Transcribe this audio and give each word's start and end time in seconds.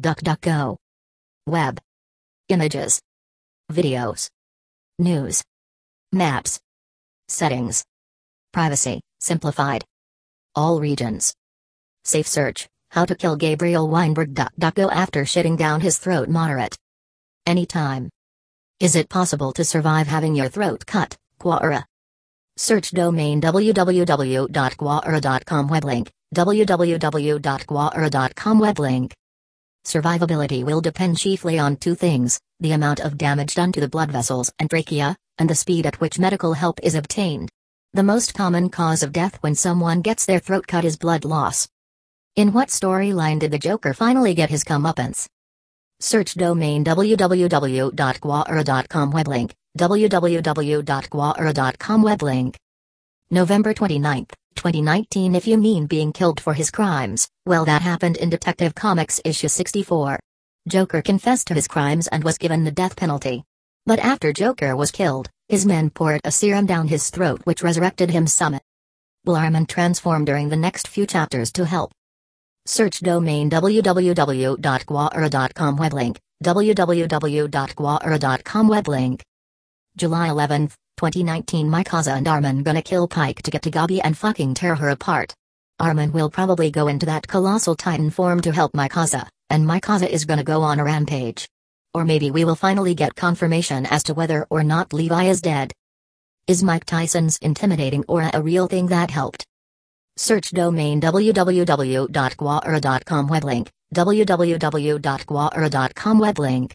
DuckDuckGo. 0.00 0.76
Web. 1.46 1.80
Images. 2.48 3.00
Videos. 3.72 4.28
News. 4.98 5.42
Maps. 6.12 6.58
Settings. 7.28 7.84
Privacy, 8.52 9.00
simplified. 9.20 9.84
All 10.54 10.80
regions. 10.80 11.34
Safe 12.04 12.26
search, 12.26 12.68
how 12.90 13.04
to 13.04 13.14
kill 13.14 13.36
Gabriel 13.36 13.88
Weinberg 13.88 14.34
DuckDuckGo 14.34 14.92
after 14.92 15.24
shitting 15.24 15.56
down 15.56 15.80
his 15.80 15.98
throat 15.98 16.28
moderate. 16.28 16.76
Anytime. 17.46 18.10
Is 18.80 18.96
it 18.96 19.08
possible 19.08 19.52
to 19.52 19.64
survive 19.64 20.06
having 20.06 20.34
your 20.34 20.48
throat 20.48 20.84
cut, 20.86 21.16
Quora? 21.38 21.84
Search 22.56 22.90
domain 22.90 23.40
www.quora.com 23.40 24.48
web 25.68 25.84
link, 25.84 26.10
www.quora.com 26.34 26.98
web 28.58 28.78
link. 28.78 29.14
Survivability 29.84 30.64
will 30.64 30.80
depend 30.80 31.18
chiefly 31.18 31.58
on 31.58 31.76
two 31.76 31.94
things 31.94 32.40
the 32.60 32.72
amount 32.72 33.00
of 33.00 33.18
damage 33.18 33.54
done 33.54 33.72
to 33.72 33.80
the 33.80 33.88
blood 33.88 34.10
vessels 34.10 34.50
and 34.58 34.70
trachea, 34.70 35.16
and 35.38 35.50
the 35.50 35.54
speed 35.54 35.84
at 35.84 36.00
which 36.00 36.18
medical 36.18 36.54
help 36.54 36.80
is 36.82 36.94
obtained. 36.94 37.50
The 37.92 38.02
most 38.02 38.32
common 38.34 38.70
cause 38.70 39.02
of 39.02 39.12
death 39.12 39.36
when 39.42 39.54
someone 39.54 40.00
gets 40.00 40.24
their 40.24 40.38
throat 40.38 40.66
cut 40.66 40.84
is 40.84 40.96
blood 40.96 41.24
loss. 41.24 41.68
In 42.36 42.52
what 42.52 42.68
storyline 42.68 43.38
did 43.38 43.50
the 43.50 43.58
Joker 43.58 43.92
finally 43.94 44.34
get 44.34 44.50
his 44.50 44.64
comeuppance? 44.64 45.28
Search 46.00 46.34
domain 46.34 46.84
www.quora.com 46.84 47.90
web 49.10 49.28
link, 49.28 49.54
www.quora.com 49.78 50.82
web 52.02 52.22
link. 52.22 52.58
November 53.30 53.74
29, 53.74 54.26
2019 54.54 55.34
If 55.34 55.46
you 55.46 55.56
mean 55.56 55.86
being 55.86 56.12
killed 56.12 56.40
for 56.40 56.54
his 56.54 56.70
crimes, 56.70 57.28
well 57.46 57.64
that 57.64 57.82
happened 57.82 58.16
in 58.16 58.30
Detective 58.30 58.74
Comics 58.74 59.20
issue 59.24 59.48
64. 59.48 60.18
Joker 60.68 61.02
confessed 61.02 61.46
to 61.48 61.54
his 61.54 61.68
crimes 61.68 62.06
and 62.08 62.24
was 62.24 62.38
given 62.38 62.64
the 62.64 62.70
death 62.70 62.96
penalty. 62.96 63.44
But 63.86 63.98
after 63.98 64.32
Joker 64.32 64.76
was 64.76 64.90
killed, 64.90 65.28
his 65.48 65.66
men 65.66 65.90
poured 65.90 66.20
a 66.24 66.30
serum 66.30 66.66
down 66.66 66.88
his 66.88 67.10
throat 67.10 67.42
which 67.44 67.62
resurrected 67.62 68.10
him 68.10 68.26
summit. 68.26 68.62
Will 69.24 69.36
Armin 69.36 69.66
transform 69.66 70.24
during 70.24 70.48
the 70.48 70.56
next 70.56 70.88
few 70.88 71.06
chapters 71.06 71.52
to 71.52 71.64
help? 71.64 71.92
Search 72.66 73.00
domain 73.00 73.50
www.quora.com 73.50 74.56
web 75.76 75.92
link, 75.92 76.18
www.quora.com 76.42 77.48
web 78.68 78.88
link. 78.88 79.22
July 79.96 80.28
11, 80.28 80.70
2019 80.96 81.68
Mikasa 81.68 82.16
and 82.16 82.28
Armin 82.28 82.62
gonna 82.62 82.82
kill 82.82 83.08
Pike 83.08 83.42
to 83.42 83.50
get 83.50 83.62
to 83.62 83.70
Gabi 83.70 84.00
and 84.02 84.16
fucking 84.16 84.54
tear 84.54 84.74
her 84.74 84.90
apart. 84.90 85.34
Armin 85.80 86.12
will 86.12 86.30
probably 86.30 86.70
go 86.70 86.88
into 86.88 87.06
that 87.06 87.26
colossal 87.26 87.74
titan 87.74 88.10
form 88.10 88.40
to 88.40 88.52
help 88.52 88.72
Mikasa, 88.72 89.26
and 89.50 89.66
Mikasa 89.66 90.08
is 90.08 90.24
gonna 90.24 90.44
go 90.44 90.62
on 90.62 90.78
a 90.78 90.84
rampage. 90.84 91.48
Or 91.92 92.04
maybe 92.04 92.30
we 92.30 92.44
will 92.44 92.54
finally 92.54 92.94
get 92.94 93.16
confirmation 93.16 93.86
as 93.86 94.04
to 94.04 94.14
whether 94.14 94.46
or 94.50 94.62
not 94.62 94.92
Levi 94.92 95.24
is 95.24 95.40
dead. 95.40 95.72
Is 96.46 96.62
Mike 96.62 96.84
Tyson's 96.84 97.38
intimidating 97.38 98.04
aura 98.06 98.30
a 98.34 98.42
real 98.42 98.66
thing 98.66 98.88
that 98.88 99.10
helped? 99.10 99.46
Search 100.16 100.50
domain 100.50 101.00
www.quora.com 101.00 103.28
web 103.28 103.44
link, 103.44 103.70
www.quora.com 103.94 106.18
web 106.18 106.38
link. 106.38 106.74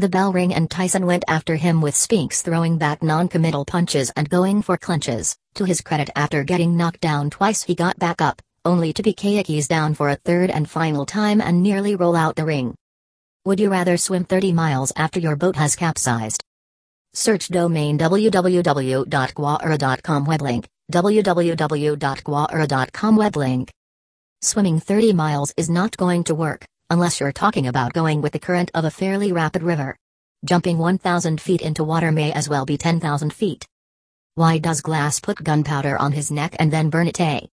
The 0.00 0.08
bell 0.08 0.32
rang 0.32 0.54
and 0.54 0.70
Tyson 0.70 1.06
went 1.06 1.24
after 1.26 1.56
him 1.56 1.80
with 1.80 1.96
Spinks 1.96 2.40
throwing 2.40 2.78
back 2.78 3.02
non-committal 3.02 3.64
punches 3.64 4.12
and 4.14 4.30
going 4.30 4.62
for 4.62 4.76
clinches. 4.76 5.36
To 5.54 5.64
his 5.64 5.80
credit 5.80 6.08
after 6.14 6.44
getting 6.44 6.76
knocked 6.76 7.00
down 7.00 7.30
twice 7.30 7.64
he 7.64 7.74
got 7.74 7.98
back 7.98 8.22
up, 8.22 8.40
only 8.64 8.92
to 8.92 9.02
be 9.02 9.12
Kayakis 9.12 9.66
down 9.66 9.94
for 9.94 10.10
a 10.10 10.14
third 10.14 10.50
and 10.50 10.70
final 10.70 11.04
time 11.04 11.40
and 11.40 11.64
nearly 11.64 11.96
roll 11.96 12.14
out 12.14 12.36
the 12.36 12.44
ring. 12.44 12.76
Would 13.44 13.58
you 13.58 13.70
rather 13.70 13.96
swim 13.96 14.22
30 14.22 14.52
miles 14.52 14.92
after 14.94 15.18
your 15.18 15.34
boat 15.34 15.56
has 15.56 15.74
capsized? 15.74 16.44
Search 17.12 17.48
domain 17.48 17.98
www.quora.com 17.98 20.24
web 20.24 20.42
link, 20.42 20.68
www.quora.com 20.92 23.16
web 23.16 23.36
link. 23.36 23.72
Swimming 24.42 24.78
30 24.78 25.12
miles 25.12 25.52
is 25.56 25.68
not 25.68 25.96
going 25.96 26.22
to 26.22 26.36
work, 26.36 26.64
unless 26.90 27.20
you're 27.20 27.32
talking 27.32 27.66
about 27.66 27.92
going 27.92 28.22
with 28.22 28.32
the 28.32 28.38
current 28.38 28.70
of 28.74 28.84
a 28.84 28.90
fairly 28.90 29.32
rapid 29.32 29.62
river. 29.62 29.96
Jumping 30.44 30.78
1,000 30.78 31.40
feet 31.40 31.62
into 31.62 31.82
water 31.84 32.12
may 32.12 32.32
as 32.32 32.48
well 32.48 32.64
be 32.64 32.78
10,000 32.78 33.32
feet. 33.32 33.66
Why 34.36 34.58
does 34.58 34.80
Glass 34.80 35.18
put 35.20 35.42
gunpowder 35.42 35.98
on 35.98 36.12
his 36.12 36.30
neck 36.30 36.54
and 36.58 36.72
then 36.72 36.90
burn 36.90 37.08
it? 37.08 37.20
A. 37.20 37.48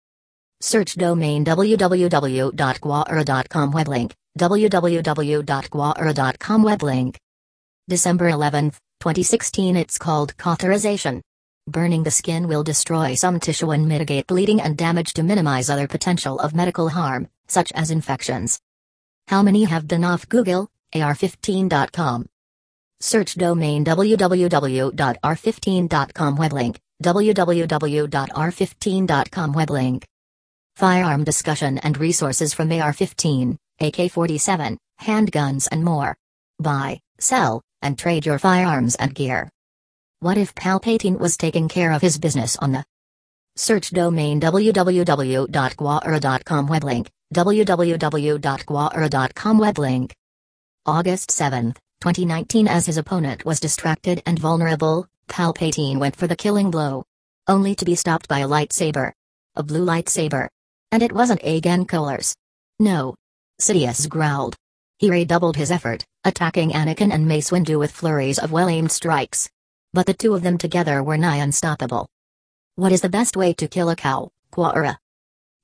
Search 0.60 0.94
domain 0.94 1.44
www.quora.com 1.44 3.70
web 3.70 3.88
link, 3.88 4.14
www.quora.com 4.38 6.62
web 6.62 6.82
link. 6.82 7.18
December 7.88 8.28
11, 8.30 8.70
2016 9.00 9.76
It's 9.76 9.98
called 9.98 10.36
cauterization. 10.38 11.20
Burning 11.68 12.02
the 12.02 12.10
skin 12.10 12.48
will 12.48 12.64
destroy 12.64 13.14
some 13.14 13.38
tissue 13.38 13.70
and 13.70 13.86
mitigate 13.86 14.26
bleeding 14.26 14.60
and 14.60 14.76
damage 14.76 15.12
to 15.12 15.22
minimize 15.22 15.70
other 15.70 15.86
potential 15.86 16.38
of 16.38 16.54
medical 16.54 16.88
harm, 16.88 17.28
such 17.47 17.70
as 17.72 17.91
infections. 17.91 18.58
How 19.28 19.42
many 19.42 19.64
have 19.64 19.86
been 19.86 20.04
off 20.04 20.26
Google? 20.28 20.69
AR15.com. 20.94 22.26
Search 23.00 23.34
domain 23.34 23.84
www.ar15.com 23.84 26.36
web 26.36 26.53
link, 26.53 26.78
www.ar15.com 27.03 29.53
web 29.53 29.70
link. 29.70 30.06
Firearm 30.76 31.25
discussion 31.25 31.78
and 31.78 31.98
resources 31.98 32.54
from 32.54 32.69
AR15, 32.69 33.56
AK-47, 33.80 34.76
handguns 35.00 35.66
and 35.70 35.84
more. 35.84 36.16
Buy, 36.59 37.00
sell, 37.19 37.62
and 37.82 37.98
trade 37.98 38.25
your 38.26 38.38
firearms 38.38 38.94
and 38.97 39.14
gear. 39.14 39.48
What 40.20 40.36
if 40.36 40.54
Palpatine 40.54 41.19
was 41.19 41.38
taking 41.38 41.69
care 41.69 41.92
of 41.92 42.03
his 42.03 42.19
business 42.19 42.56
on 42.59 42.72
the 42.72 42.84
search 43.56 43.91
domain 43.91 44.41
www.quora.com 44.41 46.66
web 46.66 46.84
link, 46.84 47.10
www.quora.com 47.34 49.08
web 49.58 49.78
link. 49.78 50.14
August 50.86 51.30
7, 51.30 51.74
2019 52.00 52.66
As 52.66 52.86
his 52.86 52.96
opponent 52.96 53.44
was 53.44 53.60
distracted 53.60 54.22
and 54.26 54.38
vulnerable, 54.38 55.06
Palpatine 55.28 55.98
went 55.98 56.16
for 56.16 56.26
the 56.26 56.34
killing 56.34 56.70
blow. 56.70 57.04
Only 57.46 57.74
to 57.76 57.84
be 57.84 57.94
stopped 57.94 58.26
by 58.28 58.41
a 58.41 58.48
lightsaber. 58.48 59.12
A 59.54 59.62
blue 59.62 59.84
lightsaber. 59.84 60.48
And 60.91 61.02
it 61.02 61.12
wasn't 61.12 61.44
Agen 61.44 61.86
Kolar's. 61.86 62.34
No. 62.78 63.14
Sidious 63.60 64.08
growled. 64.08 64.56
He 64.98 65.10
redoubled 65.10 65.56
his 65.56 65.70
effort, 65.70 66.04
attacking 66.24 66.70
Anakin 66.70 67.12
and 67.12 67.26
Mace 67.26 67.50
Windu 67.50 67.78
with 67.78 67.92
flurries 67.92 68.38
of 68.38 68.52
well-aimed 68.52 68.91
strikes. 68.91 69.48
But 69.92 70.06
the 70.06 70.14
two 70.14 70.34
of 70.34 70.42
them 70.42 70.58
together 70.58 71.02
were 71.02 71.16
nigh 71.16 71.36
unstoppable. 71.36 72.08
What 72.74 72.92
is 72.92 73.00
the 73.00 73.08
best 73.08 73.36
way 73.36 73.52
to 73.54 73.68
kill 73.68 73.91
a 73.91 73.97
cow, 73.97 74.30
Quora? 74.52 74.97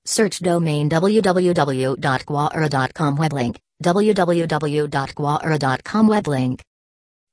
Search 0.07 0.39
domain 0.39 0.89
www.quora.com 0.89 3.17
web 3.17 3.33
link, 3.33 3.59
www.quora.com 3.83 6.07
web 6.07 6.29
link. 6.29 6.63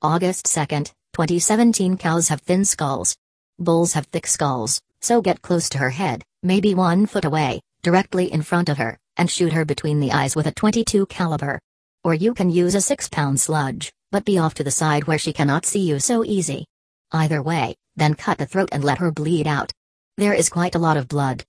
August 0.01 0.45
2, 0.45 0.65
2017 1.13 1.97
Cows 1.97 2.29
have 2.29 2.41
thin 2.41 2.65
skulls. 2.65 3.15
Bulls 3.59 3.93
have 3.93 4.07
thick 4.07 4.25
skulls, 4.25 4.81
so 5.01 5.21
get 5.21 5.43
close 5.43 5.69
to 5.69 5.77
her 5.77 5.91
head, 5.91 6.23
maybe 6.41 6.73
one 6.73 7.05
foot 7.05 7.25
away, 7.25 7.61
directly 7.83 8.33
in 8.33 8.41
front 8.41 8.69
of 8.69 8.79
her, 8.79 8.97
and 9.17 9.29
shoot 9.29 9.53
her 9.53 9.65
between 9.65 9.99
the 9.99 10.11
eyes 10.11 10.35
with 10.35 10.47
a 10.47 10.51
22 10.51 11.05
caliber. 11.05 11.59
Or 12.03 12.15
you 12.15 12.33
can 12.33 12.49
use 12.49 12.73
a 12.73 12.79
6-pound 12.79 13.39
sludge, 13.39 13.93
but 14.11 14.25
be 14.25 14.39
off 14.39 14.55
to 14.55 14.63
the 14.63 14.71
side 14.71 15.03
where 15.03 15.19
she 15.19 15.31
cannot 15.31 15.67
see 15.67 15.81
you 15.81 15.99
so 15.99 16.25
easy. 16.25 16.65
Either 17.11 17.43
way, 17.43 17.75
then 17.95 18.15
cut 18.15 18.39
the 18.39 18.47
throat 18.47 18.69
and 18.71 18.83
let 18.83 18.97
her 18.97 19.11
bleed 19.11 19.45
out. 19.45 19.71
There 20.17 20.33
is 20.33 20.49
quite 20.49 20.73
a 20.73 20.79
lot 20.79 20.97
of 20.97 21.07
blood. 21.07 21.43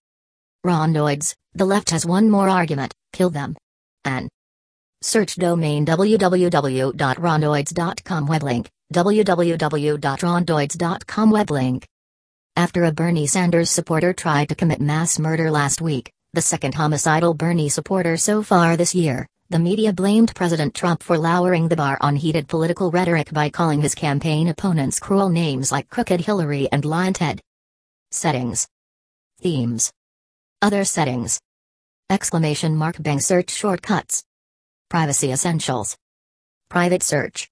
Rondoids, 0.65 1.35
the 1.55 1.67
left 1.67 1.91
has 1.91 2.07
one 2.07 2.31
more 2.31 2.49
argument, 2.49 2.95
kill 3.13 3.31
them. 3.31 3.57
An. 4.05 4.29
Search 5.03 5.35
domain 5.37 5.85
www.rondoids.com 5.85 8.27
web 8.27 8.43
link, 8.43 8.71
www.rondoids.com 8.93 11.31
web 11.31 11.51
link. 11.51 11.87
After 12.57 12.85
a 12.85 12.93
Bernie 12.93 13.27
Sanders 13.27 13.69
supporter 13.69 14.15
tried 14.15 14.49
to 14.49 14.55
commit 14.55 14.81
mass 14.81 15.19
murder 15.19 15.51
last 15.51 15.83
week, 15.83 16.11
the 16.33 16.41
second 16.41 16.75
homicidal 16.75 17.35
Bernie 17.35 17.69
supporter 17.69 18.17
so 18.17 18.43
far 18.43 18.77
this 18.77 18.95
year, 18.95 19.27
the 19.51 19.59
media 19.59 19.93
blamed 19.93 20.35
President 20.35 20.75
Trump 20.75 21.03
for 21.03 21.19
lowering 21.19 21.69
the 21.69 21.77
bar 21.77 21.99
on 22.01 22.17
heated 22.17 22.49
political 22.49 22.91
rhetoric 22.91 23.31
by 23.33 23.51
calling 23.51 23.83
his 23.83 23.95
campaign 23.95 24.49
opponents 24.49 24.99
cruel 24.99 25.29
names 25.29 25.71
like 25.71 25.91
Crooked 25.91 26.23
Hillary 26.23 26.67
and 26.73 26.83
Lyin' 26.85 27.13
Ted. 27.13 27.41
Settings. 28.11 28.67
Themes. 29.41 29.93
Other 30.65 30.87
settings. 30.87 31.43
Exclamation 32.09 32.75
mark 32.75 32.97
Bing 32.97 33.21
search 33.21 33.51
shortcuts. 33.51 34.25
Privacy 34.89 35.31
essentials. 35.31 35.95
Private 36.71 37.03
search. 37.03 37.51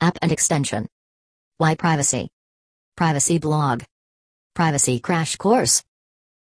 App 0.00 0.16
and 0.22 0.32
extension. 0.32 0.88
Why 1.58 1.74
privacy? 1.74 2.30
Privacy 2.96 3.36
blog. 3.36 3.82
Privacy 4.54 4.98
crash 4.98 5.36
course. 5.36 5.84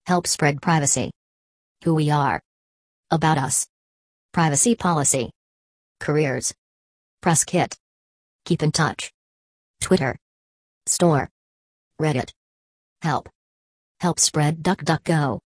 Help 0.05 0.27
spread 0.27 0.61
privacy. 0.61 1.13
Who 1.85 1.95
we 1.95 2.11
are. 2.11 2.43
About 3.13 3.39
us. 3.39 3.69
Privacy 4.33 4.75
policy. 4.75 5.31
Careers. 6.01 6.53
Press 7.21 7.45
Kit. 7.45 7.77
Keep 8.45 8.65
in 8.65 8.73
touch. 8.73 9.13
Twitter. 9.81 10.19
Store. 10.87 11.29
Reddit. 12.01 12.33
Help. 13.03 13.29
Help 14.01 14.19
spread 14.19 14.65
DuckDuckGo. 14.65 15.39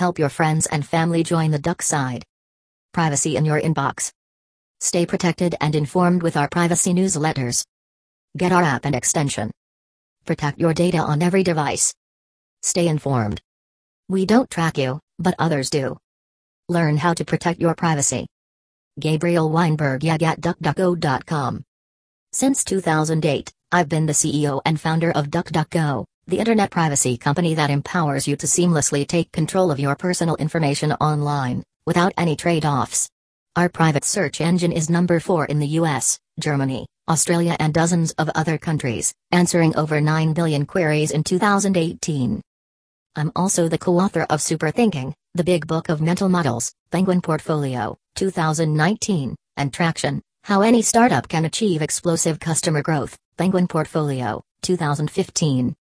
Help 0.00 0.18
your 0.18 0.30
friends 0.30 0.64
and 0.64 0.82
family 0.82 1.22
join 1.22 1.50
the 1.50 1.58
duck 1.58 1.82
side. 1.82 2.24
Privacy 2.94 3.36
in 3.36 3.44
your 3.44 3.60
inbox. 3.60 4.10
Stay 4.80 5.04
protected 5.04 5.54
and 5.60 5.74
informed 5.74 6.22
with 6.22 6.38
our 6.38 6.48
privacy 6.48 6.94
newsletters. 6.94 7.66
Get 8.34 8.50
our 8.50 8.62
app 8.62 8.86
and 8.86 8.94
extension. 8.94 9.50
Protect 10.24 10.58
your 10.58 10.72
data 10.72 10.96
on 10.96 11.20
every 11.20 11.42
device. 11.42 11.92
Stay 12.62 12.88
informed. 12.88 13.42
We 14.08 14.24
don't 14.24 14.48
track 14.48 14.78
you, 14.78 15.00
but 15.18 15.34
others 15.38 15.68
do. 15.68 15.98
Learn 16.70 16.96
how 16.96 17.12
to 17.12 17.26
protect 17.26 17.60
your 17.60 17.74
privacy. 17.74 18.26
Gabriel 18.98 19.50
Weinberg 19.50 20.00
Yegg 20.00 20.22
at 20.22 20.40
DuckDuckGo.com. 20.40 21.62
Since 22.32 22.64
2008, 22.64 23.52
I've 23.70 23.90
been 23.90 24.06
the 24.06 24.14
CEO 24.14 24.62
and 24.64 24.80
founder 24.80 25.10
of 25.10 25.26
DuckDuckGo, 25.26 26.06
the 26.30 26.38
internet 26.38 26.70
privacy 26.70 27.16
company 27.16 27.54
that 27.54 27.70
empowers 27.70 28.28
you 28.28 28.36
to 28.36 28.46
seamlessly 28.46 29.04
take 29.04 29.32
control 29.32 29.72
of 29.72 29.80
your 29.80 29.96
personal 29.96 30.36
information 30.36 30.92
online, 30.92 31.64
without 31.86 32.12
any 32.16 32.36
trade 32.36 32.64
offs. 32.64 33.08
Our 33.56 33.68
private 33.68 34.04
search 34.04 34.40
engine 34.40 34.70
is 34.70 34.88
number 34.88 35.18
4 35.18 35.46
in 35.46 35.58
the 35.58 35.66
US, 35.80 36.20
Germany, 36.38 36.86
Australia, 37.08 37.56
and 37.58 37.74
dozens 37.74 38.12
of 38.12 38.30
other 38.36 38.58
countries, 38.58 39.12
answering 39.32 39.74
over 39.74 40.00
9 40.00 40.32
billion 40.32 40.66
queries 40.66 41.10
in 41.10 41.24
2018. 41.24 42.40
I'm 43.16 43.32
also 43.34 43.66
the 43.66 43.78
co 43.78 43.98
author 43.98 44.24
of 44.30 44.40
Super 44.40 44.70
Thinking, 44.70 45.12
the 45.34 45.42
Big 45.42 45.66
Book 45.66 45.88
of 45.88 46.00
Mental 46.00 46.28
Models, 46.28 46.72
Penguin 46.92 47.22
Portfolio, 47.22 47.98
2019, 48.14 49.34
and 49.56 49.72
Traction 49.72 50.22
How 50.44 50.60
Any 50.60 50.82
Startup 50.82 51.26
Can 51.26 51.44
Achieve 51.44 51.82
Explosive 51.82 52.38
Customer 52.38 52.82
Growth, 52.82 53.16
Penguin 53.36 53.66
Portfolio, 53.66 54.40
2015. 54.62 55.74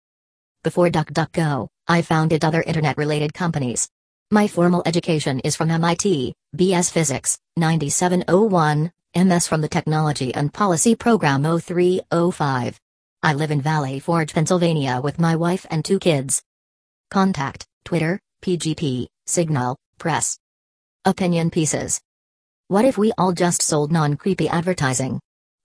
Before 0.68 0.90
DuckDuckGo, 0.90 1.66
I 1.88 2.02
founded 2.02 2.44
other 2.44 2.60
internet 2.60 2.98
related 2.98 3.32
companies. 3.32 3.88
My 4.30 4.46
formal 4.46 4.82
education 4.84 5.40
is 5.40 5.56
from 5.56 5.70
MIT, 5.70 6.34
BS 6.54 6.92
Physics, 6.92 7.38
9701, 7.56 8.92
MS 9.16 9.48
from 9.48 9.62
the 9.62 9.68
Technology 9.68 10.34
and 10.34 10.52
Policy 10.52 10.94
Program 10.94 11.42
0305. 11.42 12.78
I 13.22 13.32
live 13.32 13.50
in 13.50 13.62
Valley 13.62 13.98
Forge, 13.98 14.34
Pennsylvania 14.34 15.00
with 15.02 15.18
my 15.18 15.36
wife 15.36 15.64
and 15.70 15.82
two 15.82 15.98
kids. 15.98 16.42
Contact, 17.10 17.66
Twitter, 17.86 18.20
PGP, 18.42 19.06
Signal, 19.24 19.78
Press. 19.96 20.38
Opinion 21.06 21.48
pieces. 21.48 21.98
What 22.66 22.84
if 22.84 22.98
we 22.98 23.12
all 23.16 23.32
just 23.32 23.62
sold 23.62 23.90
non 23.90 24.18
creepy 24.18 24.50
advertising? 24.50 25.18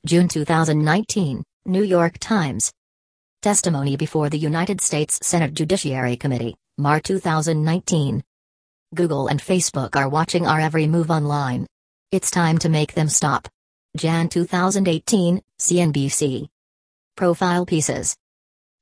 June 0.05 0.29
2019, 0.29 1.43
New 1.65 1.83
York 1.83 2.19
Times. 2.19 2.71
Testimony 3.43 3.97
before 3.97 4.29
the 4.29 4.39
United 4.39 4.79
States 4.79 5.19
Senate 5.21 5.53
Judiciary 5.53 6.15
Committee, 6.15 6.55
March 6.77 7.03
2019. 7.03 8.23
Google 8.95 9.27
and 9.27 9.37
Facebook 9.41 9.97
are 9.97 10.07
watching 10.07 10.47
our 10.47 10.61
every 10.61 10.87
move 10.87 11.11
online. 11.11 11.67
It's 12.13 12.31
time 12.31 12.57
to 12.59 12.69
make 12.69 12.93
them 12.93 13.09
stop. 13.09 13.49
Jan 13.97 14.29
2018, 14.29 15.41
CNBC. 15.59 16.47
Profile 17.17 17.65
pieces. 17.65 18.15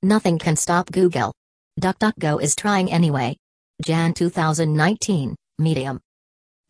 Nothing 0.04 0.38
can 0.38 0.56
stop 0.56 0.92
Google. 0.92 1.34
DuckDuckGo 1.82 2.40
is 2.40 2.56
trying 2.56 2.92
anyway. 2.92 3.36
Jan 3.84 4.14
2019, 4.14 5.36
Medium. 5.58 6.00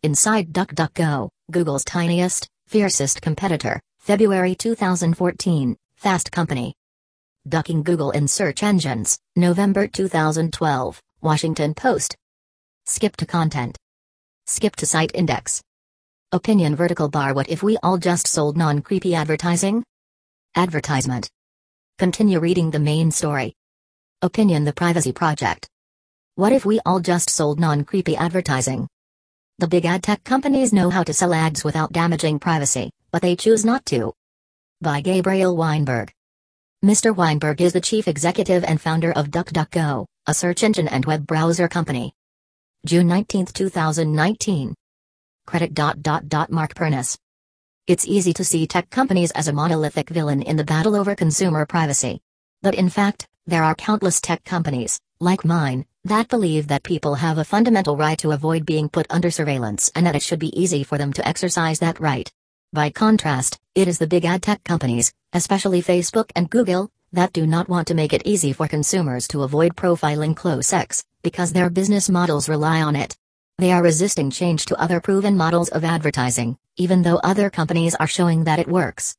Inside 0.02 0.54
DuckDuckGo, 0.54 1.28
Google's 1.52 1.84
tiniest, 1.84 2.48
fiercest 2.68 3.22
competitor, 3.22 3.82
February 4.00 4.56
2014, 4.56 5.76
Fast 5.98 6.32
Company. 6.32 6.74
Ducking 7.48 7.82
Google 7.82 8.12
in 8.12 8.28
search 8.28 8.62
engines, 8.62 9.18
November 9.36 9.88
2012, 9.88 11.02
Washington 11.22 11.74
Post. 11.74 12.16
Skip 12.86 13.18
to 13.18 13.26
content. 13.26 13.80
Skip 14.46 14.76
to 14.76 14.86
site 14.86 15.10
index. 15.16 15.60
Opinion 16.32 16.76
vertical 16.76 17.10
bar 17.10 17.34
What 17.34 17.50
if 17.50 17.64
we 17.64 17.78
all 17.82 17.98
just 17.98 18.28
sold 18.28 18.58
non 18.58 18.84
creepy 18.84 19.16
advertising? 19.16 19.84
Advertisement. 20.54 21.32
Continue 21.98 22.40
reading 22.40 22.70
the 22.70 22.80
main 22.80 23.10
story. 23.10 23.56
Opinion 24.22 24.64
The 24.64 24.74
Privacy 24.74 25.12
Project. 25.12 25.68
What 26.36 26.54
if 26.54 26.64
we 26.64 26.80
all 26.86 27.00
just 27.00 27.32
sold 27.32 27.60
non 27.60 27.86
creepy 27.86 28.16
advertising? 28.16 28.88
The 29.58 29.68
big 29.68 29.88
ad 29.88 30.04
tech 30.04 30.24
companies 30.24 30.74
know 30.74 30.92
how 30.92 31.02
to 31.02 31.14
sell 31.14 31.34
ads 31.34 31.64
without 31.64 31.92
damaging 31.92 32.38
privacy, 32.38 32.92
but 33.12 33.24
they 33.24 33.36
choose 33.36 33.66
not 33.66 33.84
to. 33.88 34.14
By 34.80 35.02
Gabriel 35.02 35.58
Weinberg. 35.58 36.12
Mr. 36.83 37.16
Weinberg 37.16 37.62
is 37.62 37.74
the 37.74 37.80
chief 37.80 38.07
executive 38.07 38.63
and 38.63 38.81
founder 38.81 39.12
of 39.12 39.28
DuckDuckGo, 39.28 40.07
a 40.25 40.33
search 40.33 40.63
engine 40.63 40.88
and 40.88 41.06
web 41.06 41.28
browser 41.28 41.68
company. 41.68 42.12
June 42.88 43.07
19, 43.07 43.45
2019. 43.45 44.74
Credit. 45.45 45.75
Dot, 45.75 46.01
dot, 46.01 46.28
dot, 46.28 46.50
Mark 46.50 46.74
Pernice. 46.74 47.19
It's 47.86 48.07
easy 48.07 48.33
to 48.33 48.44
see 48.44 48.66
tech 48.66 48.89
companies 48.89 49.30
as 49.30 49.48
a 49.48 49.54
monolithic 49.54 50.10
villain 50.10 50.42
in 50.42 50.56
the 50.56 50.63
battle 50.63 50.95
over 50.95 51.13
consumer 51.13 51.68
privacy. 51.68 52.19
But 52.63 52.74
in 52.74 52.89
fact, 52.89 53.27
there 53.45 53.63
are 53.63 53.75
countless 53.75 54.19
tech 54.19 54.44
companies, 54.44 55.00
like 55.19 55.45
mine, 55.45 55.86
that 56.06 56.30
believe 56.30 56.68
that 56.69 56.81
people 56.81 57.13
have 57.13 57.38
a 57.38 57.44
fundamental 57.44 57.95
right 57.95 58.18
to 58.18 58.31
avoid 58.31 58.66
being 58.66 58.89
put 58.89 59.06
under 59.12 59.30
surveillance 59.30 59.92
and 59.94 60.07
that 60.07 60.16
it 60.16 60.24
should 60.24 60.39
be 60.39 60.60
easy 60.60 60.84
for 60.84 60.98
them 60.98 61.13
to 61.13 61.27
exercise 61.27 61.77
that 61.77 62.00
right. 62.00 62.31
By 62.74 62.90
contrast, 62.90 63.60
it 63.76 63.90
is 63.90 64.00
the 64.00 64.08
big 64.08 64.24
ad 64.24 64.42
tech 64.42 64.64
companies, 64.64 65.12
especially 65.34 65.82
Facebook 65.82 66.32
and 66.38 66.50
Google, 66.50 66.90
that 67.12 67.34
do 67.34 67.46
not 67.46 67.68
want 67.68 67.86
to 67.90 67.94
make 67.94 68.14
it 68.14 68.22
easy 68.24 68.54
for 68.54 68.66
consumers 68.66 69.28
to 69.28 69.44
avoid 69.44 69.76
profiling 69.76 70.34
close 70.34 70.68
sex, 70.68 71.04
because 71.22 71.52
their 71.52 71.70
business 71.70 72.10
models 72.10 72.48
rely 72.48 72.82
on 72.82 72.96
it. 72.96 73.18
They 73.58 73.74
are 73.74 73.84
resisting 73.84 74.32
change 74.32 74.68
to 74.68 74.80
other 74.80 75.02
proven 75.02 75.36
models 75.36 75.68
of 75.68 75.84
advertising, 75.84 76.58
even 76.78 77.02
though 77.02 77.20
other 77.26 77.50
companies 77.50 77.94
are 77.96 78.08
showing 78.08 78.46
that 78.46 78.60
it 78.60 78.70
works. 78.70 79.18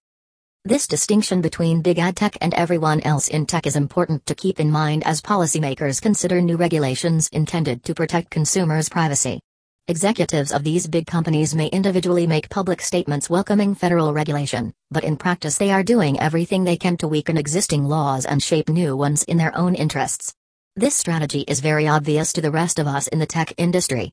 This 0.65 0.87
distinction 0.87 1.43
between 1.43 1.83
big 1.83 1.99
ad 1.99 2.17
tech 2.17 2.39
and 2.41 2.55
everyone 2.55 3.03
else 3.03 3.29
in 3.29 3.45
tech 3.45 3.67
is 3.67 3.77
important 3.77 4.25
to 4.25 4.35
keep 4.35 4.61
in 4.61 4.71
mind 4.71 5.05
as 5.05 5.21
policymakers 5.21 6.01
consider 6.01 6.41
new 6.41 6.57
regulations 6.57 7.29
intended 7.35 7.85
to 7.85 7.95
protect 7.95 8.31
consumers' 8.31 8.89
privacy. 8.89 9.43
Executives 9.89 10.53
of 10.53 10.65
these 10.65 10.87
big 10.87 11.07
companies 11.07 11.55
may 11.55 11.67
individually 11.69 12.27
make 12.27 12.49
public 12.49 12.81
statements 12.81 13.29
welcoming 13.29 13.75
federal 13.75 14.13
regulation, 14.13 14.73
but 14.91 15.05
in 15.05 15.17
practice 15.17 15.59
they 15.59 15.71
are 15.71 15.83
doing 15.83 16.19
everything 16.21 16.65
they 16.65 16.77
can 16.77 16.97
to 16.97 17.09
weaken 17.09 17.37
existing 17.37 17.85
laws 17.85 18.25
and 18.25 18.43
shape 18.43 18.69
new 18.69 18.97
ones 18.97 19.23
in 19.25 19.37
their 19.37 19.57
own 19.57 19.75
interests. 19.75 20.35
This 20.77 20.95
strategy 20.95 21.41
is 21.49 21.61
very 21.61 21.89
obvious 21.89 22.33
to 22.33 22.41
the 22.41 22.51
rest 22.51 22.79
of 22.79 22.87
us 22.87 23.09
in 23.09 23.19
the 23.19 23.27
tech 23.27 23.53
industry 23.59 24.13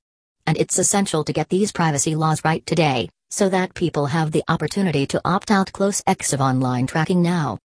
and 0.49 0.57
it's 0.57 0.79
essential 0.79 1.23
to 1.23 1.31
get 1.31 1.47
these 1.49 1.71
privacy 1.71 2.15
laws 2.15 2.43
right 2.43 2.65
today, 2.65 3.07
so 3.29 3.49
that 3.49 3.75
people 3.75 4.07
have 4.07 4.31
the 4.31 4.43
opportunity 4.47 5.05
to 5.05 5.21
opt 5.23 5.51
out 5.51 5.71
close 5.71 6.01
X 6.07 6.33
of 6.33 6.41
online 6.41 6.87
tracking 6.87 7.21
now. 7.21 7.59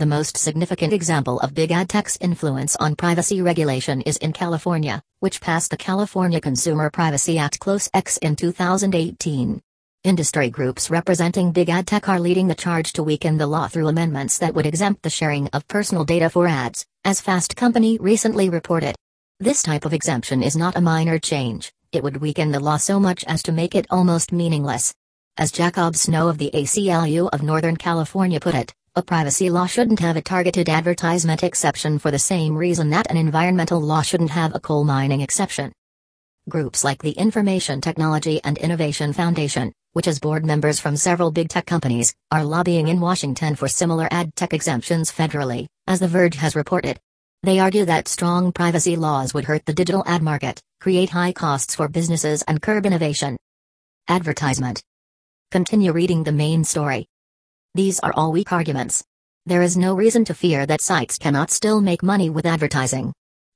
The 0.00 0.06
most 0.06 0.38
significant 0.38 0.94
example 0.94 1.38
of 1.40 1.52
big 1.52 1.70
ad 1.70 1.90
tech's 1.90 2.16
influence 2.22 2.74
on 2.76 2.96
privacy 2.96 3.42
regulation 3.42 4.00
is 4.00 4.16
in 4.16 4.32
California, 4.32 5.02
which 5.18 5.42
passed 5.42 5.70
the 5.70 5.76
California 5.76 6.40
Consumer 6.40 6.88
Privacy 6.88 7.36
Act 7.36 7.58
Close 7.58 7.86
X 7.92 8.16
in 8.16 8.34
2018. 8.34 9.60
Industry 10.04 10.48
groups 10.48 10.88
representing 10.88 11.52
big 11.52 11.68
ad 11.68 11.86
tech 11.86 12.08
are 12.08 12.18
leading 12.18 12.48
the 12.48 12.54
charge 12.54 12.94
to 12.94 13.02
weaken 13.02 13.36
the 13.36 13.46
law 13.46 13.68
through 13.68 13.88
amendments 13.88 14.38
that 14.38 14.54
would 14.54 14.64
exempt 14.64 15.02
the 15.02 15.10
sharing 15.10 15.48
of 15.48 15.68
personal 15.68 16.06
data 16.06 16.30
for 16.30 16.46
ads, 16.46 16.86
as 17.04 17.20
Fast 17.20 17.54
Company 17.54 17.98
recently 17.98 18.48
reported. 18.48 18.96
This 19.38 19.62
type 19.62 19.84
of 19.84 19.92
exemption 19.92 20.42
is 20.42 20.56
not 20.56 20.78
a 20.78 20.80
minor 20.80 21.18
change, 21.18 21.74
it 21.92 22.02
would 22.02 22.22
weaken 22.22 22.52
the 22.52 22.60
law 22.60 22.78
so 22.78 22.98
much 22.98 23.22
as 23.24 23.42
to 23.42 23.52
make 23.52 23.74
it 23.74 23.86
almost 23.90 24.32
meaningless. 24.32 24.94
As 25.36 25.52
Jacob 25.52 25.94
Snow 25.94 26.28
of 26.28 26.38
the 26.38 26.50
ACLU 26.54 27.28
of 27.34 27.42
Northern 27.42 27.76
California 27.76 28.40
put 28.40 28.54
it, 28.54 28.72
a 29.00 29.02
privacy 29.02 29.48
law 29.48 29.64
shouldn't 29.64 29.98
have 29.98 30.18
a 30.18 30.20
targeted 30.20 30.68
advertisement 30.68 31.42
exception 31.42 31.98
for 31.98 32.10
the 32.10 32.18
same 32.18 32.54
reason 32.54 32.90
that 32.90 33.10
an 33.10 33.16
environmental 33.16 33.80
law 33.80 34.02
shouldn't 34.02 34.28
have 34.28 34.54
a 34.54 34.60
coal 34.60 34.84
mining 34.84 35.22
exception. 35.22 35.72
Groups 36.50 36.84
like 36.84 37.00
the 37.00 37.12
Information 37.12 37.80
Technology 37.80 38.42
and 38.44 38.58
Innovation 38.58 39.14
Foundation, 39.14 39.72
which 39.94 40.04
has 40.04 40.20
board 40.20 40.44
members 40.44 40.78
from 40.78 40.96
several 40.96 41.30
big 41.30 41.48
tech 41.48 41.64
companies, 41.64 42.14
are 42.30 42.44
lobbying 42.44 42.88
in 42.88 43.00
Washington 43.00 43.54
for 43.54 43.68
similar 43.68 44.06
ad 44.10 44.36
tech 44.36 44.52
exemptions 44.52 45.10
federally, 45.10 45.66
as 45.86 46.00
The 46.00 46.08
Verge 46.08 46.36
has 46.36 46.54
reported. 46.54 47.00
They 47.42 47.58
argue 47.58 47.86
that 47.86 48.06
strong 48.06 48.52
privacy 48.52 48.96
laws 48.96 49.32
would 49.32 49.46
hurt 49.46 49.64
the 49.64 49.72
digital 49.72 50.04
ad 50.06 50.20
market, 50.20 50.60
create 50.78 51.08
high 51.08 51.32
costs 51.32 51.74
for 51.74 51.88
businesses, 51.88 52.42
and 52.42 52.60
curb 52.60 52.84
innovation. 52.84 53.38
Advertisement. 54.08 54.82
Continue 55.50 55.92
reading 55.92 56.22
the 56.22 56.32
main 56.32 56.64
story. 56.64 57.06
These 57.74 58.00
are 58.00 58.12
all 58.14 58.32
weak 58.32 58.50
arguments. 58.50 59.04
There 59.46 59.62
is 59.62 59.76
no 59.76 59.94
reason 59.94 60.24
to 60.24 60.34
fear 60.34 60.66
that 60.66 60.80
sites 60.80 61.16
cannot 61.16 61.52
still 61.52 61.80
make 61.80 62.02
money 62.02 62.28
with 62.28 62.44
advertising. 62.44 63.12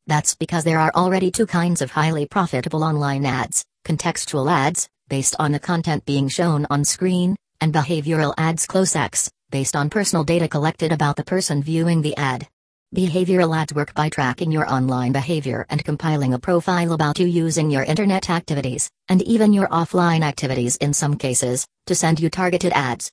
That's 0.07 0.37
because 0.37 0.63
there 0.63 0.79
are 0.79 0.93
already 0.95 1.33
two 1.33 1.47
kinds 1.47 1.83
of 1.83 1.91
highly 1.91 2.25
profitable 2.27 2.85
online 2.85 3.27
ads 3.27 3.65
contextual 3.85 4.51
ads, 4.51 4.89
based 5.09 5.35
on 5.41 5.51
the 5.51 5.59
content 5.59 6.07
being 6.07 6.29
shown 6.29 6.65
on 6.71 6.85
screen, 6.85 7.35
and 7.61 7.75
behavioral 7.75 8.33
ads 8.39 8.67
close 8.67 8.95
X, 8.95 9.29
based 9.51 9.75
on 9.75 9.91
personal 9.91 10.25
data 10.25 10.47
collected 10.47 10.93
about 10.93 11.17
the 11.17 11.25
person 11.25 11.61
viewing 11.61 12.01
the 12.01 12.17
ad. 12.17 12.47
Behavioral 12.95 13.55
ads 13.55 13.75
work 13.75 13.93
by 13.95 14.09
tracking 14.09 14.53
your 14.53 14.73
online 14.73 15.11
behavior 15.11 15.67
and 15.71 15.85
compiling 15.85 16.35
a 16.35 16.39
profile 16.39 16.93
about 16.93 17.19
you 17.19 17.27
using 17.27 17.69
your 17.69 17.83
internet 17.83 18.31
activities, 18.31 18.89
and 19.09 19.23
even 19.23 19.53
your 19.53 19.67
offline 19.69 20.23
activities 20.23 20.77
in 20.77 20.95
some 20.95 21.17
cases, 21.17 21.67
to 21.89 21.97
send 21.97 22.21
you 22.21 22.31
targeted 22.31 22.73
ads. 22.73 23.11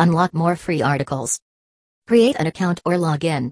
Unlock 0.00 0.32
more 0.32 0.54
free 0.54 0.80
articles. 0.80 1.40
Create 2.06 2.36
an 2.36 2.46
account 2.46 2.80
or 2.84 2.96
log 2.96 3.24
in. 3.24 3.50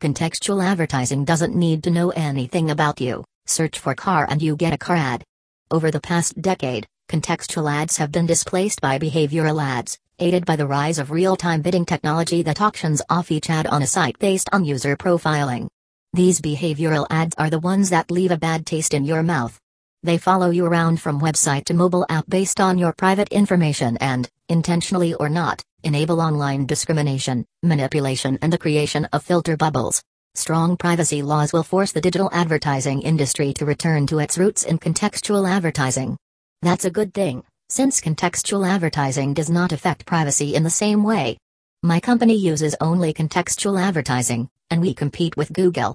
Contextual 0.00 0.64
advertising 0.64 1.26
doesn't 1.26 1.54
need 1.54 1.82
to 1.84 1.90
know 1.90 2.08
anything 2.12 2.70
about 2.70 2.98
you. 2.98 3.22
Search 3.44 3.78
for 3.78 3.94
car 3.94 4.26
and 4.30 4.40
you 4.40 4.56
get 4.56 4.72
a 4.72 4.78
car 4.78 4.96
ad. 4.96 5.22
Over 5.70 5.90
the 5.90 6.00
past 6.00 6.40
decade, 6.40 6.86
contextual 7.10 7.70
ads 7.70 7.98
have 7.98 8.10
been 8.10 8.24
displaced 8.24 8.80
by 8.80 8.98
behavioral 8.98 9.62
ads, 9.62 9.98
aided 10.18 10.46
by 10.46 10.56
the 10.56 10.66
rise 10.66 10.98
of 10.98 11.10
real 11.10 11.36
time 11.36 11.60
bidding 11.60 11.84
technology 11.84 12.42
that 12.42 12.62
auctions 12.62 13.02
off 13.10 13.30
each 13.30 13.50
ad 13.50 13.66
on 13.66 13.82
a 13.82 13.86
site 13.86 14.18
based 14.18 14.48
on 14.54 14.64
user 14.64 14.96
profiling. 14.96 15.68
These 16.14 16.40
behavioral 16.40 17.06
ads 17.10 17.34
are 17.36 17.50
the 17.50 17.58
ones 17.58 17.90
that 17.90 18.10
leave 18.10 18.30
a 18.30 18.38
bad 18.38 18.64
taste 18.64 18.94
in 18.94 19.04
your 19.04 19.22
mouth. 19.22 19.60
They 20.02 20.16
follow 20.16 20.48
you 20.48 20.64
around 20.64 21.02
from 21.02 21.20
website 21.20 21.66
to 21.66 21.74
mobile 21.74 22.06
app 22.08 22.24
based 22.30 22.60
on 22.60 22.78
your 22.78 22.94
private 22.94 23.28
information 23.28 23.98
and, 23.98 24.26
intentionally 24.48 25.14
or 25.14 25.28
not, 25.28 25.62
enable 25.82 26.20
online 26.20 26.66
discrimination, 26.66 27.44
manipulation, 27.62 28.38
and 28.42 28.52
the 28.52 28.58
creation 28.58 29.04
of 29.12 29.22
filter 29.22 29.56
bubbles. 29.56 30.02
Strong 30.34 30.76
privacy 30.76 31.22
laws 31.22 31.52
will 31.52 31.62
force 31.62 31.92
the 31.92 32.00
digital 32.00 32.28
advertising 32.32 33.02
industry 33.02 33.52
to 33.54 33.64
return 33.64 34.06
to 34.06 34.18
its 34.18 34.36
roots 34.36 34.64
in 34.64 34.78
contextual 34.78 35.48
advertising. 35.48 36.16
That's 36.62 36.84
a 36.84 36.90
good 36.90 37.14
thing, 37.14 37.42
since 37.68 38.00
contextual 38.00 38.68
advertising 38.68 39.34
does 39.34 39.50
not 39.50 39.72
affect 39.72 40.06
privacy 40.06 40.54
in 40.54 40.62
the 40.62 40.70
same 40.70 41.02
way. 41.02 41.38
My 41.82 42.00
company 42.00 42.34
uses 42.34 42.76
only 42.80 43.14
contextual 43.14 43.80
advertising, 43.80 44.48
and 44.70 44.80
we 44.80 44.92
compete 44.92 45.36
with 45.36 45.52
Google. 45.52 45.94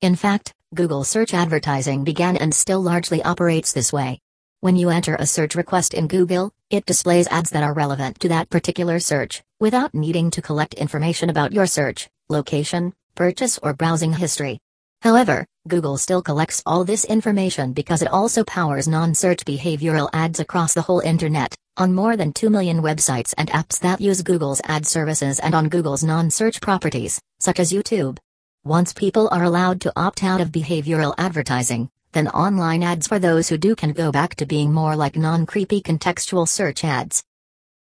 In 0.00 0.16
fact, 0.16 0.52
Google 0.74 1.04
search 1.04 1.34
advertising 1.34 2.04
began 2.04 2.36
and 2.36 2.54
still 2.54 2.80
largely 2.80 3.22
operates 3.22 3.72
this 3.72 3.92
way. 3.92 4.20
When 4.64 4.76
you 4.76 4.88
enter 4.88 5.14
a 5.16 5.26
search 5.26 5.56
request 5.56 5.92
in 5.92 6.06
Google, 6.06 6.50
it 6.70 6.86
displays 6.86 7.28
ads 7.28 7.50
that 7.50 7.62
are 7.62 7.74
relevant 7.74 8.18
to 8.20 8.30
that 8.30 8.48
particular 8.48 8.98
search, 8.98 9.42
without 9.60 9.92
needing 9.92 10.30
to 10.30 10.40
collect 10.40 10.72
information 10.72 11.28
about 11.28 11.52
your 11.52 11.66
search, 11.66 12.08
location, 12.30 12.94
purchase 13.14 13.58
or 13.62 13.74
browsing 13.74 14.14
history. 14.14 14.58
However, 15.02 15.44
Google 15.68 15.98
still 15.98 16.22
collects 16.22 16.62
all 16.64 16.82
this 16.82 17.04
information 17.04 17.74
because 17.74 18.00
it 18.00 18.08
also 18.08 18.42
powers 18.42 18.88
non-search 18.88 19.44
behavioral 19.44 20.08
ads 20.14 20.40
across 20.40 20.72
the 20.72 20.80
whole 20.80 21.00
internet, 21.00 21.54
on 21.76 21.92
more 21.92 22.16
than 22.16 22.32
2 22.32 22.48
million 22.48 22.80
websites 22.80 23.34
and 23.36 23.50
apps 23.50 23.78
that 23.80 24.00
use 24.00 24.22
Google's 24.22 24.62
ad 24.64 24.86
services 24.86 25.40
and 25.40 25.54
on 25.54 25.68
Google's 25.68 26.02
non-search 26.02 26.62
properties, 26.62 27.20
such 27.38 27.60
as 27.60 27.70
YouTube. 27.70 28.16
Once 28.64 28.94
people 28.94 29.28
are 29.30 29.44
allowed 29.44 29.82
to 29.82 29.92
opt 29.94 30.24
out 30.24 30.40
of 30.40 30.48
behavioral 30.48 31.14
advertising, 31.18 31.90
then 32.14 32.28
online 32.28 32.84
ads 32.84 33.08
for 33.08 33.18
those 33.18 33.48
who 33.48 33.58
do 33.58 33.74
can 33.74 33.92
go 33.92 34.12
back 34.12 34.36
to 34.36 34.46
being 34.46 34.72
more 34.72 34.94
like 34.94 35.16
non-creepy 35.16 35.82
contextual 35.82 36.48
search 36.48 36.84
ads. 36.84 37.24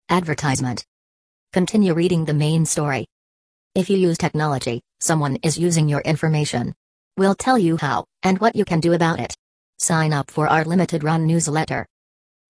Advertisement. 0.09 0.85
Continue 1.51 1.93
reading 1.93 2.23
the 2.23 2.33
main 2.33 2.65
story. 2.65 3.05
If 3.75 3.89
you 3.89 3.97
use 3.97 4.17
technology, 4.17 4.81
someone 5.01 5.35
is 5.43 5.59
using 5.59 5.89
your 5.89 5.99
information. 6.01 6.73
We'll 7.17 7.35
tell 7.35 7.57
you 7.57 7.75
how, 7.75 8.05
and 8.23 8.39
what 8.39 8.55
you 8.55 8.63
can 8.63 8.79
do 8.79 8.93
about 8.93 9.19
it. 9.19 9.35
Sign 9.79 10.13
up 10.13 10.31
for 10.31 10.47
our 10.47 10.63
limited 10.63 11.03
run 11.03 11.27
newsletter. 11.27 11.85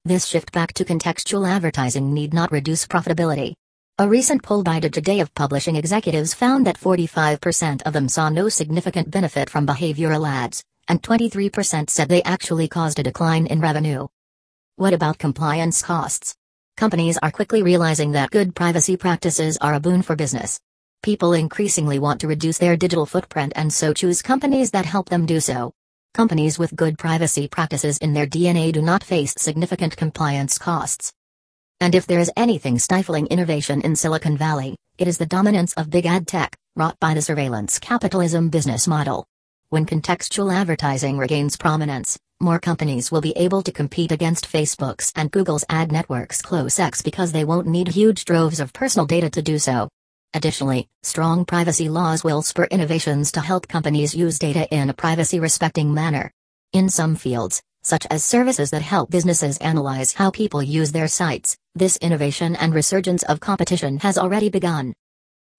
This 0.05 0.25
shift 0.25 0.51
back 0.51 0.73
to 0.73 0.85
contextual 0.85 1.49
advertising 1.49 2.13
need 2.13 2.31
not 2.31 2.51
reduce 2.51 2.85
profitability. 2.85 3.55
A 3.97 4.07
recent 4.07 4.43
poll 4.43 4.61
by 4.61 4.79
Digiday 4.79 5.19
of 5.19 5.33
publishing 5.33 5.75
executives 5.75 6.35
found 6.35 6.67
that 6.67 6.79
45% 6.79 7.81
of 7.83 7.93
them 7.93 8.07
saw 8.07 8.29
no 8.29 8.49
significant 8.49 9.09
benefit 9.09 9.49
from 9.49 9.65
behavioral 9.65 10.27
ads, 10.27 10.63
and 10.91 11.01
23% 11.01 11.89
said 11.89 12.09
they 12.09 12.21
actually 12.23 12.67
caused 12.67 12.99
a 12.99 13.03
decline 13.03 13.47
in 13.47 13.61
revenue. 13.61 14.07
What 14.75 14.93
about 14.93 15.19
compliance 15.19 15.81
costs? 15.81 16.35
Companies 16.75 17.17
are 17.23 17.31
quickly 17.31 17.63
realizing 17.63 18.11
that 18.11 18.29
good 18.29 18.53
privacy 18.53 18.97
practices 18.97 19.57
are 19.61 19.73
a 19.73 19.79
boon 19.79 20.01
for 20.01 20.17
business. 20.17 20.59
People 21.01 21.31
increasingly 21.31 21.97
want 21.97 22.19
to 22.19 22.27
reduce 22.27 22.57
their 22.57 22.75
digital 22.75 23.05
footprint 23.05 23.53
and 23.55 23.71
so 23.71 23.93
choose 23.93 24.21
companies 24.21 24.71
that 24.71 24.85
help 24.85 25.07
them 25.07 25.25
do 25.25 25.39
so. 25.39 25.71
Companies 26.13 26.59
with 26.59 26.75
good 26.75 26.97
privacy 26.97 27.47
practices 27.47 27.97
in 27.99 28.11
their 28.11 28.27
DNA 28.27 28.73
do 28.73 28.81
not 28.81 29.01
face 29.01 29.33
significant 29.37 29.95
compliance 29.95 30.57
costs. 30.57 31.13
And 31.79 31.95
if 31.95 32.05
there 32.05 32.19
is 32.19 32.33
anything 32.35 32.77
stifling 32.79 33.27
innovation 33.27 33.79
in 33.79 33.95
Silicon 33.95 34.35
Valley, 34.35 34.75
it 34.97 35.07
is 35.07 35.17
the 35.17 35.25
dominance 35.25 35.71
of 35.75 35.89
big 35.89 36.05
ad 36.05 36.27
tech, 36.27 36.57
wrought 36.75 36.99
by 36.99 37.13
the 37.13 37.21
surveillance 37.21 37.79
capitalism 37.79 38.49
business 38.49 38.89
model. 38.89 39.25
When 39.71 39.85
contextual 39.85 40.53
advertising 40.53 41.17
regains 41.17 41.55
prominence, 41.55 42.19
more 42.41 42.59
companies 42.59 43.09
will 43.09 43.21
be 43.21 43.31
able 43.37 43.61
to 43.61 43.71
compete 43.71 44.11
against 44.11 44.51
Facebook's 44.51 45.13
and 45.15 45.31
Google's 45.31 45.63
ad 45.69 45.93
networks 45.93 46.41
close 46.41 46.77
X 46.77 47.01
because 47.01 47.31
they 47.31 47.45
won't 47.45 47.67
need 47.67 47.87
huge 47.87 48.25
droves 48.25 48.59
of 48.59 48.73
personal 48.73 49.05
data 49.05 49.29
to 49.29 49.41
do 49.41 49.57
so. 49.57 49.87
Additionally, 50.33 50.89
strong 51.03 51.45
privacy 51.45 51.87
laws 51.87 52.21
will 52.21 52.41
spur 52.41 52.65
innovations 52.65 53.31
to 53.31 53.39
help 53.39 53.69
companies 53.69 54.13
use 54.13 54.37
data 54.37 54.67
in 54.75 54.89
a 54.89 54.93
privacy 54.93 55.39
respecting 55.39 55.93
manner. 55.93 56.33
In 56.73 56.89
some 56.89 57.15
fields, 57.15 57.61
such 57.81 58.05
as 58.11 58.25
services 58.25 58.71
that 58.71 58.81
help 58.81 59.09
businesses 59.09 59.57
analyze 59.59 60.11
how 60.11 60.31
people 60.31 60.61
use 60.61 60.91
their 60.91 61.07
sites, 61.07 61.55
this 61.75 61.95
innovation 62.01 62.57
and 62.57 62.73
resurgence 62.73 63.23
of 63.23 63.39
competition 63.39 63.99
has 63.99 64.17
already 64.17 64.49
begun. 64.49 64.93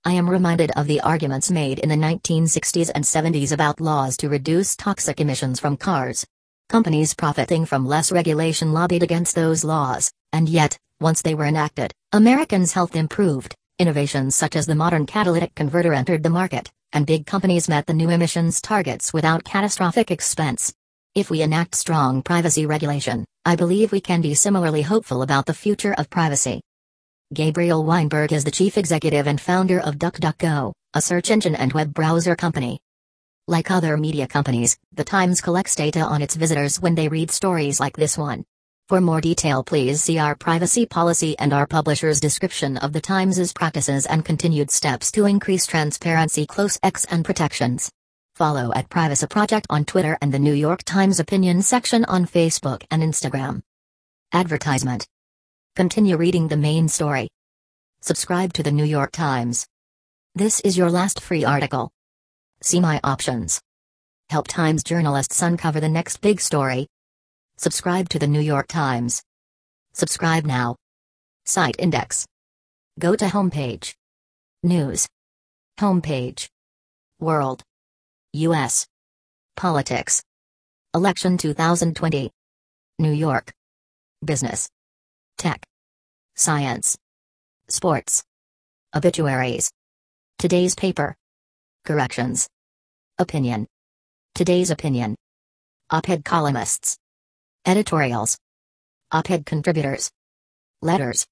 I 0.04 0.14
am 0.14 0.28
reminded 0.28 0.72
of 0.72 0.88
the 0.88 1.00
arguments 1.00 1.48
made 1.48 1.78
in 1.78 1.88
the 1.88 1.94
1960s 1.94 2.90
and 2.92 3.04
70s 3.04 3.52
about 3.52 3.80
laws 3.80 4.16
to 4.16 4.28
reduce 4.28 4.74
toxic 4.74 5.20
emissions 5.20 5.60
from 5.60 5.76
cars. 5.76 6.26
Companies 6.68 7.14
profiting 7.14 7.64
from 7.64 7.86
less 7.86 8.10
regulation 8.10 8.72
lobbied 8.72 9.04
against 9.04 9.36
those 9.36 9.62
laws, 9.62 10.10
and 10.32 10.48
yet, 10.48 10.76
once 11.00 11.22
they 11.22 11.36
were 11.36 11.44
enacted, 11.44 11.92
Americans' 12.10 12.72
health 12.72 12.96
improved. 12.96 13.54
Innovations 13.78 14.34
such 14.34 14.56
as 14.56 14.66
the 14.66 14.74
modern 14.74 15.06
catalytic 15.06 15.54
converter 15.54 15.94
entered 15.94 16.24
the 16.24 16.30
market, 16.30 16.68
and 16.92 17.06
big 17.06 17.24
companies 17.24 17.68
met 17.68 17.86
the 17.86 17.94
new 17.94 18.10
emissions 18.10 18.60
targets 18.60 19.12
without 19.12 19.44
catastrophic 19.44 20.10
expense. 20.10 20.74
If 21.14 21.30
we 21.30 21.42
enact 21.42 21.76
strong 21.76 22.22
privacy 22.22 22.66
regulation, 22.66 23.24
I 23.44 23.54
believe 23.54 23.92
we 23.92 24.00
can 24.00 24.20
be 24.20 24.34
similarly 24.34 24.82
hopeful 24.82 25.22
about 25.22 25.46
the 25.46 25.54
future 25.54 25.94
of 25.96 26.10
privacy. 26.10 26.60
Gabriel 27.32 27.82
Weinberg 27.82 28.30
is 28.30 28.44
the 28.44 28.50
chief 28.50 28.76
executive 28.76 29.26
and 29.26 29.40
founder 29.40 29.80
of 29.80 29.94
DuckDuckGo, 29.96 30.72
a 30.92 31.00
search 31.00 31.30
engine 31.30 31.54
and 31.54 31.72
web 31.72 31.94
browser 31.94 32.36
company. 32.36 32.78
Like 33.48 33.70
other 33.70 33.96
media 33.96 34.28
companies, 34.28 34.76
The 34.92 35.04
Times 35.04 35.40
collects 35.40 35.74
data 35.74 36.00
on 36.00 36.20
its 36.20 36.36
visitors 36.36 36.78
when 36.78 36.94
they 36.94 37.08
read 37.08 37.30
stories 37.30 37.80
like 37.80 37.96
this 37.96 38.18
one. 38.18 38.44
For 38.88 39.00
more 39.00 39.22
detail 39.22 39.64
please 39.64 40.02
see 40.02 40.18
our 40.18 40.34
privacy 40.34 40.84
policy 40.84 41.38
and 41.38 41.54
our 41.54 41.66
publisher's 41.66 42.20
description 42.20 42.76
of 42.76 42.92
the 42.92 43.00
Times' 43.00 43.52
practices 43.54 44.04
and 44.04 44.24
continued 44.24 44.70
steps 44.70 45.10
to 45.12 45.24
increase 45.24 45.64
transparency 45.64 46.44
close 46.44 46.78
X 46.82 47.06
and 47.06 47.24
protections. 47.24 47.90
Follow 48.36 48.72
at 48.74 48.90
Privacy 48.90 49.26
Project 49.26 49.66
on 49.70 49.86
Twitter 49.86 50.18
and 50.20 50.34
the 50.34 50.38
New 50.38 50.52
York 50.54 50.82
Times 50.82 51.18
opinion 51.18 51.62
section 51.62 52.04
on 52.04 52.26
Facebook 52.26 52.82
and 52.90 53.02
Instagram. 53.02 53.62
Advertisement. 54.34 55.06
Continue 55.74 56.18
reading 56.18 56.48
the 56.48 56.56
main 56.58 56.86
story. 56.86 57.28
Subscribe 58.02 58.52
to 58.52 58.62
the 58.62 58.70
New 58.70 58.84
York 58.84 59.10
Times. 59.10 59.66
This 60.34 60.60
is 60.60 60.76
your 60.76 60.90
last 60.90 61.18
free 61.18 61.46
article. 61.46 61.90
See 62.60 62.78
my 62.78 63.00
options. 63.02 63.58
Help 64.28 64.48
Times 64.48 64.84
journalists 64.84 65.40
uncover 65.40 65.80
the 65.80 65.88
next 65.88 66.20
big 66.20 66.42
story. 66.42 66.88
Subscribe 67.56 68.10
to 68.10 68.18
the 68.18 68.26
New 68.26 68.40
York 68.40 68.66
Times. 68.68 69.22
Subscribe 69.94 70.44
now. 70.44 70.76
Site 71.46 71.76
index. 71.78 72.26
Go 72.98 73.16
to 73.16 73.24
homepage. 73.24 73.94
News. 74.62 75.08
Homepage. 75.80 76.48
World. 77.18 77.62
US. 78.34 78.86
Politics. 79.56 80.22
Election 80.94 81.38
2020. 81.38 82.30
New 82.98 83.12
York. 83.12 83.54
Business. 84.22 84.68
Tech. 85.38 85.62
Science. 86.36 86.96
Sports. 87.68 88.22
Obituaries. 88.94 89.70
Today's 90.38 90.74
paper. 90.74 91.16
Corrections. 91.84 92.48
Opinion. 93.18 93.66
Today's 94.34 94.70
opinion. 94.70 95.16
Op-ed 95.90 96.24
columnists. 96.24 96.96
Editorials. 97.66 98.38
Op-ed 99.10 99.46
contributors. 99.46 100.10
Letters. 100.80 101.26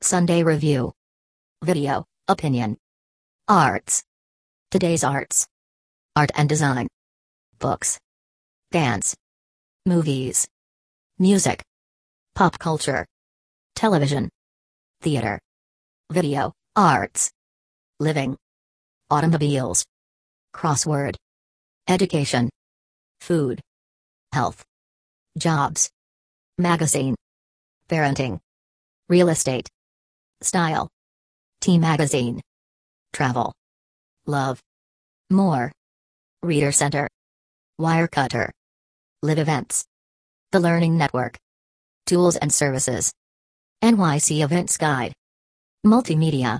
Sunday 0.00 0.42
Review. 0.42 0.92
Video, 1.64 2.04
Opinion. 2.28 2.76
Arts. 3.48 4.04
Today's 4.70 5.02
Arts. 5.02 5.46
Art 6.14 6.30
and 6.36 6.48
Design. 6.48 6.88
Books. 7.58 7.98
Dance. 8.70 9.16
Movies. 9.86 10.46
Music. 11.18 11.62
Pop 12.34 12.58
culture. 12.58 13.06
Television. 13.78 14.28
theater, 15.02 15.38
video, 16.10 16.52
arts, 16.74 17.30
living, 18.00 18.36
automobiles, 19.08 19.84
crossword, 20.52 21.14
education, 21.86 22.50
food, 23.20 23.60
health, 24.32 24.64
jobs, 25.38 25.88
magazine, 26.58 27.14
parenting, 27.88 28.40
real 29.08 29.28
estate, 29.28 29.68
style, 30.42 30.88
teen 31.60 31.80
magazine, 31.80 32.40
travel, 33.12 33.52
love, 34.26 34.58
more, 35.30 35.70
reader 36.42 36.72
center, 36.72 37.06
Wirecutter, 37.80 38.50
live 39.22 39.38
events, 39.38 39.84
the 40.50 40.58
Learning 40.58 40.98
Network, 40.98 41.36
tools 42.06 42.34
and 42.34 42.52
services, 42.52 43.12
NYC 43.82 44.42
Events 44.42 44.76
Guide, 44.76 45.12
multimedia, 45.86 46.58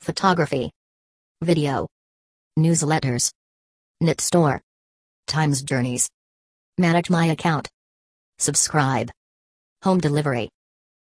photography, 0.00 0.70
video, 1.42 1.86
newsletters, 2.58 3.30
knit 4.00 4.18
store, 4.22 4.62
times 5.26 5.60
journeys, 5.62 6.08
manage 6.78 7.10
my 7.10 7.26
account, 7.26 7.68
subscribe, 8.38 9.10
home 9.82 10.00
delivery, 10.00 10.48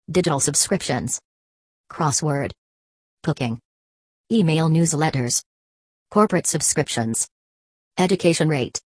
digital 0.09 0.39
subscriptions, 0.39 1.19
crossword, 1.91 2.51
cooking, 3.21 3.59
email 4.31 4.69
newsletters, 4.69 5.43
corporate 6.09 6.47
subscriptions, 6.47 7.27
education 7.99 8.49
rate, 8.49 8.81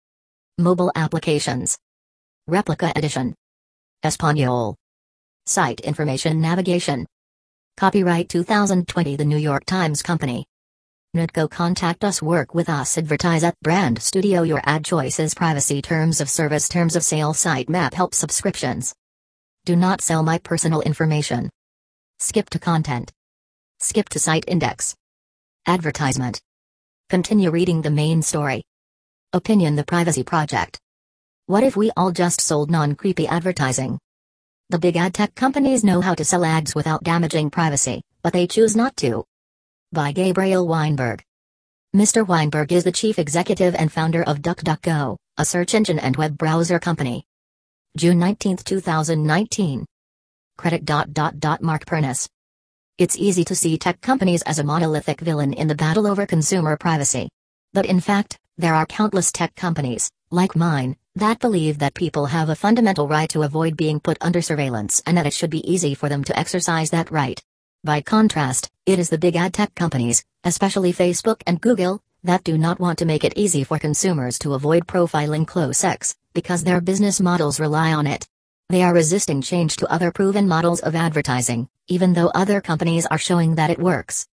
mobile 0.58 0.92
applications, 0.94 1.76
replica 2.46 2.92
edition, 2.94 3.34
Espanol, 4.04 4.76
site 5.46 5.80
information 5.80 6.40
navigation, 6.40 7.06
copyright 7.76 8.28
2020 8.28 9.14
The 9.14 9.24
New 9.24 9.36
York 9.36 9.64
Times 9.64 10.02
Company. 10.02 10.44
NYTCo 11.16 11.48
contact 11.48 12.02
us 12.02 12.20
work 12.20 12.52
with 12.52 12.68
us 12.68 12.98
advertise 12.98 13.44
at 13.44 13.58
brand 13.60 14.02
studio 14.02 14.42
your 14.42 14.60
ad 14.64 14.84
choices 14.84 15.34
privacy 15.34 15.80
terms 15.80 16.20
of 16.20 16.28
service 16.28 16.68
terms 16.68 16.96
of 16.96 17.04
sale 17.04 17.32
site 17.32 17.68
map 17.68 17.94
help 17.94 18.12
subscriptions 18.12 18.92
do 19.64 19.74
not 19.74 20.00
sell 20.00 20.22
my 20.22 20.38
personal 20.38 20.80
information. 20.80 21.50
Skip 22.20 22.48
to 22.50 22.58
content. 22.60 23.12
Skip 23.80 24.08
to 24.10 24.18
site 24.20 24.44
index. 24.46 24.94
Advertisement. 25.66 26.40
Continue 27.08 27.50
reading 27.50 27.82
the 27.82 27.90
main 27.90 28.22
story. 28.22 28.62
Opinion 29.32 29.74
The 29.74 29.84
Privacy 29.84 30.22
Project. 30.22 30.78
What 31.46 31.64
if 31.64 31.76
we 31.76 31.90
all 31.96 32.12
just 32.12 32.40
sold 32.40 32.70
non 32.70 32.94
creepy 32.94 33.26
advertising? 33.26 33.98
The 34.68 34.80
big 34.80 34.96
ad 34.96 35.14
tech 35.14 35.32
companies 35.36 35.84
know 35.84 36.00
how 36.00 36.16
to 36.16 36.24
sell 36.24 36.44
ads 36.44 36.74
without 36.74 37.04
damaging 37.04 37.50
privacy, 37.50 38.02
but 38.22 38.32
they 38.32 38.48
choose 38.48 38.74
not 38.74 38.96
to. 38.96 39.24
By 39.92 40.10
Gabriel 40.10 40.66
Weinberg. 40.66 41.22
Mr. 41.94 42.26
Weinberg 42.26 42.72
is 42.72 42.82
the 42.82 42.90
chief 42.90 43.20
executive 43.20 43.76
and 43.76 43.92
founder 43.92 44.24
of 44.24 44.42
DuckDuckGo, 44.42 45.18
a 45.38 45.44
search 45.44 45.72
engine 45.72 46.00
and 46.00 46.16
web 46.16 46.36
browser 46.36 46.80
company. 46.80 47.24
June 47.96 48.18
19, 48.18 48.56
2019. 48.56 49.86
Credit. 50.58 51.62
Mark 51.62 51.86
Pernice. 51.86 52.28
It's 52.98 53.16
easy 53.16 53.44
to 53.44 53.54
see 53.54 53.78
tech 53.78 54.00
companies 54.00 54.42
as 54.42 54.58
a 54.58 54.64
monolithic 54.64 55.20
villain 55.20 55.52
in 55.52 55.68
the 55.68 55.76
battle 55.76 56.08
over 56.08 56.26
consumer 56.26 56.76
privacy. 56.76 57.28
But 57.72 57.86
in 57.86 58.00
fact, 58.00 58.36
there 58.58 58.74
are 58.74 58.84
countless 58.84 59.30
tech 59.30 59.54
companies, 59.54 60.10
like 60.32 60.56
mine, 60.56 60.96
that 61.16 61.40
believe 61.40 61.78
that 61.78 61.94
people 61.94 62.26
have 62.26 62.50
a 62.50 62.54
fundamental 62.54 63.08
right 63.08 63.30
to 63.30 63.42
avoid 63.42 63.74
being 63.74 63.98
put 63.98 64.18
under 64.20 64.42
surveillance 64.42 65.02
and 65.06 65.16
that 65.16 65.26
it 65.26 65.32
should 65.32 65.48
be 65.48 65.68
easy 65.70 65.94
for 65.94 66.10
them 66.10 66.22
to 66.22 66.38
exercise 66.38 66.90
that 66.90 67.10
right. 67.10 67.42
By 67.82 68.02
contrast, 68.02 68.70
it 68.84 68.98
is 68.98 69.08
the 69.08 69.16
big 69.16 69.34
ad 69.34 69.54
tech 69.54 69.74
companies, 69.74 70.22
especially 70.44 70.92
Facebook 70.92 71.40
and 71.46 71.58
Google, 71.58 72.02
that 72.22 72.44
do 72.44 72.58
not 72.58 72.80
want 72.80 72.98
to 72.98 73.06
make 73.06 73.24
it 73.24 73.32
easy 73.34 73.64
for 73.64 73.78
consumers 73.78 74.38
to 74.40 74.52
avoid 74.52 74.86
profiling 74.86 75.46
close 75.46 75.82
X, 75.84 76.14
because 76.34 76.64
their 76.64 76.82
business 76.82 77.18
models 77.18 77.58
rely 77.58 77.94
on 77.94 78.06
it. 78.06 78.28
They 78.68 78.82
are 78.82 78.92
resisting 78.92 79.40
change 79.40 79.76
to 79.76 79.90
other 79.90 80.10
proven 80.12 80.46
models 80.46 80.80
of 80.80 80.94
advertising, 80.94 81.70
even 81.88 82.12
though 82.12 82.30
other 82.34 82.60
companies 82.60 83.06
are 83.06 83.18
showing 83.18 83.54
that 83.54 83.70
it 83.70 83.78
works. 83.78 84.26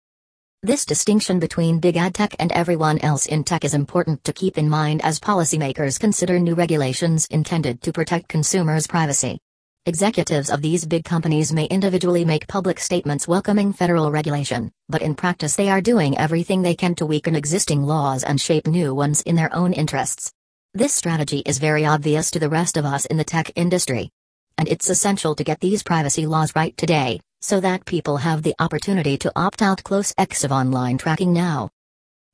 This 0.64 0.86
distinction 0.86 1.40
between 1.40 1.78
big 1.78 1.98
ad 1.98 2.14
tech 2.14 2.34
and 2.38 2.50
everyone 2.52 2.98
else 3.00 3.26
in 3.26 3.44
tech 3.44 3.66
is 3.66 3.74
important 3.74 4.24
to 4.24 4.32
keep 4.32 4.56
in 4.56 4.66
mind 4.66 5.04
as 5.04 5.20
policymakers 5.20 6.00
consider 6.00 6.38
new 6.38 6.54
regulations 6.54 7.26
intended 7.26 7.82
to 7.82 7.92
protect 7.92 8.28
consumers' 8.28 8.86
privacy. 8.86 9.38
Executives 9.84 10.48
of 10.48 10.62
these 10.62 10.86
big 10.86 11.04
companies 11.04 11.52
may 11.52 11.66
individually 11.66 12.24
make 12.24 12.48
public 12.48 12.80
statements 12.80 13.28
welcoming 13.28 13.74
federal 13.74 14.10
regulation, 14.10 14.72
but 14.88 15.02
in 15.02 15.14
practice 15.14 15.54
they 15.54 15.68
are 15.68 15.82
doing 15.82 16.16
everything 16.16 16.62
they 16.62 16.74
can 16.74 16.94
to 16.94 17.04
weaken 17.04 17.36
existing 17.36 17.82
laws 17.82 18.24
and 18.24 18.40
shape 18.40 18.66
new 18.66 18.94
ones 18.94 19.20
in 19.20 19.36
their 19.36 19.54
own 19.54 19.74
interests. 19.74 20.32
This 20.72 20.94
strategy 20.94 21.42
is 21.44 21.58
very 21.58 21.84
obvious 21.84 22.30
to 22.30 22.38
the 22.38 22.48
rest 22.48 22.78
of 22.78 22.86
us 22.86 23.04
in 23.04 23.18
the 23.18 23.24
tech 23.24 23.50
industry. 23.54 24.08
And 24.56 24.66
it's 24.66 24.88
essential 24.88 25.34
to 25.34 25.44
get 25.44 25.60
these 25.60 25.82
privacy 25.82 26.24
laws 26.24 26.56
right 26.56 26.74
today, 26.74 27.20
so 27.44 27.60
that 27.60 27.84
people 27.84 28.16
have 28.16 28.42
the 28.42 28.54
opportunity 28.58 29.18
to 29.18 29.30
opt 29.36 29.60
out 29.60 29.84
close 29.84 30.14
X 30.16 30.44
of 30.44 30.50
online 30.50 30.96
tracking 30.96 31.30
now. 31.30 31.68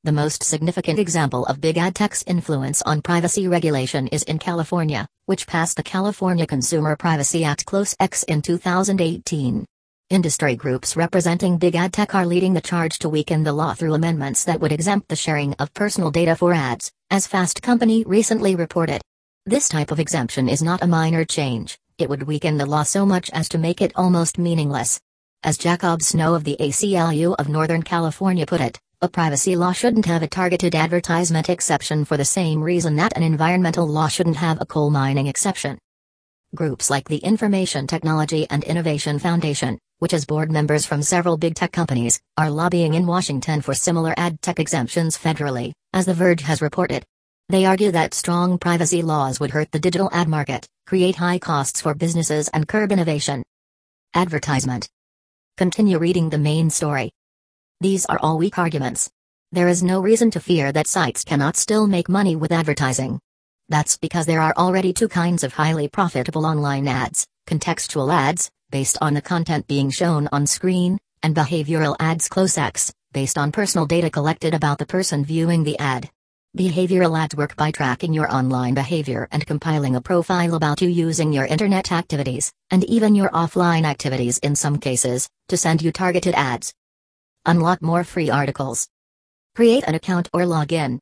The 0.04 0.12
most 0.12 0.44
significant 0.44 1.00
example 1.00 1.44
of 1.46 1.60
big 1.60 1.78
ad 1.78 1.96
tech's 1.96 2.22
influence 2.28 2.80
on 2.82 3.02
privacy 3.02 3.48
regulation 3.48 4.06
is 4.06 4.22
in 4.22 4.38
California, 4.38 5.08
which 5.26 5.48
passed 5.48 5.76
the 5.76 5.82
California 5.82 6.46
Consumer 6.46 6.94
Privacy 6.94 7.42
Act 7.42 7.64
Close 7.64 7.96
X 7.98 8.22
in 8.22 8.40
2018. 8.40 9.66
Industry 10.10 10.54
groups 10.54 10.96
representing 10.96 11.58
big 11.58 11.74
ad 11.74 11.92
tech 11.92 12.14
are 12.14 12.24
leading 12.24 12.54
the 12.54 12.60
charge 12.60 13.00
to 13.00 13.08
weaken 13.08 13.42
the 13.42 13.52
law 13.52 13.74
through 13.74 13.94
amendments 13.94 14.44
that 14.44 14.60
would 14.60 14.70
exempt 14.70 15.08
the 15.08 15.16
sharing 15.16 15.54
of 15.54 15.74
personal 15.74 16.12
data 16.12 16.36
for 16.36 16.54
ads, 16.54 16.92
as 17.10 17.26
Fast 17.26 17.62
Company 17.62 18.04
recently 18.04 18.54
reported. 18.54 19.02
This 19.44 19.68
type 19.68 19.90
of 19.90 19.98
exemption 19.98 20.48
is 20.48 20.62
not 20.62 20.84
a 20.84 20.86
minor 20.86 21.24
change, 21.24 21.76
it 22.00 22.08
would 22.08 22.24
weaken 22.24 22.56
the 22.56 22.66
law 22.66 22.82
so 22.82 23.04
much 23.04 23.30
as 23.30 23.48
to 23.50 23.58
make 23.58 23.80
it 23.80 23.92
almost 23.94 24.38
meaningless. 24.38 25.00
As 25.42 25.56
Jacob 25.56 26.02
Snow 26.02 26.34
of 26.34 26.44
the 26.44 26.56
ACLU 26.60 27.34
of 27.38 27.48
Northern 27.48 27.82
California 27.82 28.46
put 28.46 28.60
it, 28.60 28.78
a 29.00 29.08
privacy 29.08 29.56
law 29.56 29.72
shouldn't 29.72 30.04
have 30.04 30.22
a 30.22 30.28
targeted 30.28 30.74
advertisement 30.74 31.48
exception 31.48 32.04
for 32.04 32.16
the 32.16 32.24
same 32.24 32.62
reason 32.62 32.96
that 32.96 33.16
an 33.16 33.22
environmental 33.22 33.86
law 33.86 34.08
shouldn't 34.08 34.36
have 34.36 34.60
a 34.60 34.66
coal 34.66 34.90
mining 34.90 35.26
exception. 35.26 35.78
Groups 36.54 36.90
like 36.90 37.08
the 37.08 37.18
Information 37.18 37.86
Technology 37.86 38.46
and 38.50 38.64
Innovation 38.64 39.18
Foundation, 39.18 39.78
which 40.00 40.12
has 40.12 40.26
board 40.26 40.50
members 40.50 40.84
from 40.84 41.02
several 41.02 41.36
big 41.36 41.54
tech 41.54 41.72
companies, 41.72 42.20
are 42.36 42.50
lobbying 42.50 42.94
in 42.94 43.06
Washington 43.06 43.60
for 43.60 43.72
similar 43.72 44.12
ad 44.16 44.42
tech 44.42 44.58
exemptions 44.58 45.16
federally, 45.16 45.72
as 45.92 46.06
The 46.06 46.14
Verge 46.14 46.42
has 46.42 46.60
reported. 46.60 47.04
They 47.50 47.64
argue 47.64 47.90
that 47.90 48.14
strong 48.14 48.58
privacy 48.58 49.02
laws 49.02 49.40
would 49.40 49.50
hurt 49.50 49.72
the 49.72 49.80
digital 49.80 50.08
ad 50.12 50.28
market, 50.28 50.68
create 50.86 51.16
high 51.16 51.40
costs 51.40 51.80
for 51.80 51.94
businesses, 51.94 52.46
and 52.46 52.68
curb 52.68 52.92
innovation. 52.92 53.42
Advertisement. 54.14 54.88
Continue 55.56 55.98
reading 55.98 56.30
the 56.30 56.38
main 56.38 56.70
story. 56.70 57.10
These 57.80 58.06
are 58.06 58.20
all 58.20 58.38
weak 58.38 58.56
arguments. 58.56 59.10
There 59.50 59.66
is 59.66 59.82
no 59.82 60.00
reason 60.00 60.30
to 60.30 60.38
fear 60.38 60.70
that 60.70 60.86
sites 60.86 61.24
cannot 61.24 61.56
still 61.56 61.88
make 61.88 62.08
money 62.08 62.36
with 62.36 62.52
advertising. 62.52 63.18
That's 63.68 63.96
because 63.96 64.26
there 64.26 64.42
are 64.42 64.54
already 64.56 64.92
two 64.92 65.08
kinds 65.08 65.42
of 65.42 65.52
highly 65.52 65.88
profitable 65.88 66.46
online 66.46 66.86
ads 66.86 67.26
contextual 67.48 68.14
ads, 68.14 68.48
based 68.70 68.96
on 69.00 69.14
the 69.14 69.22
content 69.22 69.66
being 69.66 69.90
shown 69.90 70.28
on 70.30 70.46
screen, 70.46 71.00
and 71.24 71.34
behavioral 71.34 71.96
ads 71.98 72.28
close 72.28 72.56
X, 72.56 72.92
based 73.10 73.36
on 73.36 73.50
personal 73.50 73.86
data 73.86 74.08
collected 74.08 74.54
about 74.54 74.78
the 74.78 74.86
person 74.86 75.24
viewing 75.24 75.64
the 75.64 75.76
ad. 75.80 76.08
Behavioral 76.58 77.16
ads 77.16 77.36
work 77.36 77.54
by 77.54 77.70
tracking 77.70 78.12
your 78.12 78.28
online 78.34 78.74
behavior 78.74 79.28
and 79.30 79.46
compiling 79.46 79.94
a 79.94 80.00
profile 80.00 80.56
about 80.56 80.82
you 80.82 80.88
using 80.88 81.32
your 81.32 81.46
internet 81.46 81.92
activities, 81.92 82.52
and 82.72 82.82
even 82.86 83.14
your 83.14 83.30
offline 83.30 83.84
activities 83.84 84.38
in 84.38 84.56
some 84.56 84.76
cases, 84.76 85.28
to 85.48 85.56
send 85.56 85.80
you 85.80 85.92
targeted 85.92 86.34
ads. 86.34 86.74
Unlock 87.46 87.80
more 87.82 88.02
free 88.02 88.30
articles. 88.30 88.88
Create 89.54 89.84
an 89.84 89.94
account 89.94 90.28
or 90.32 90.44
log 90.44 90.72
in. 90.72 90.98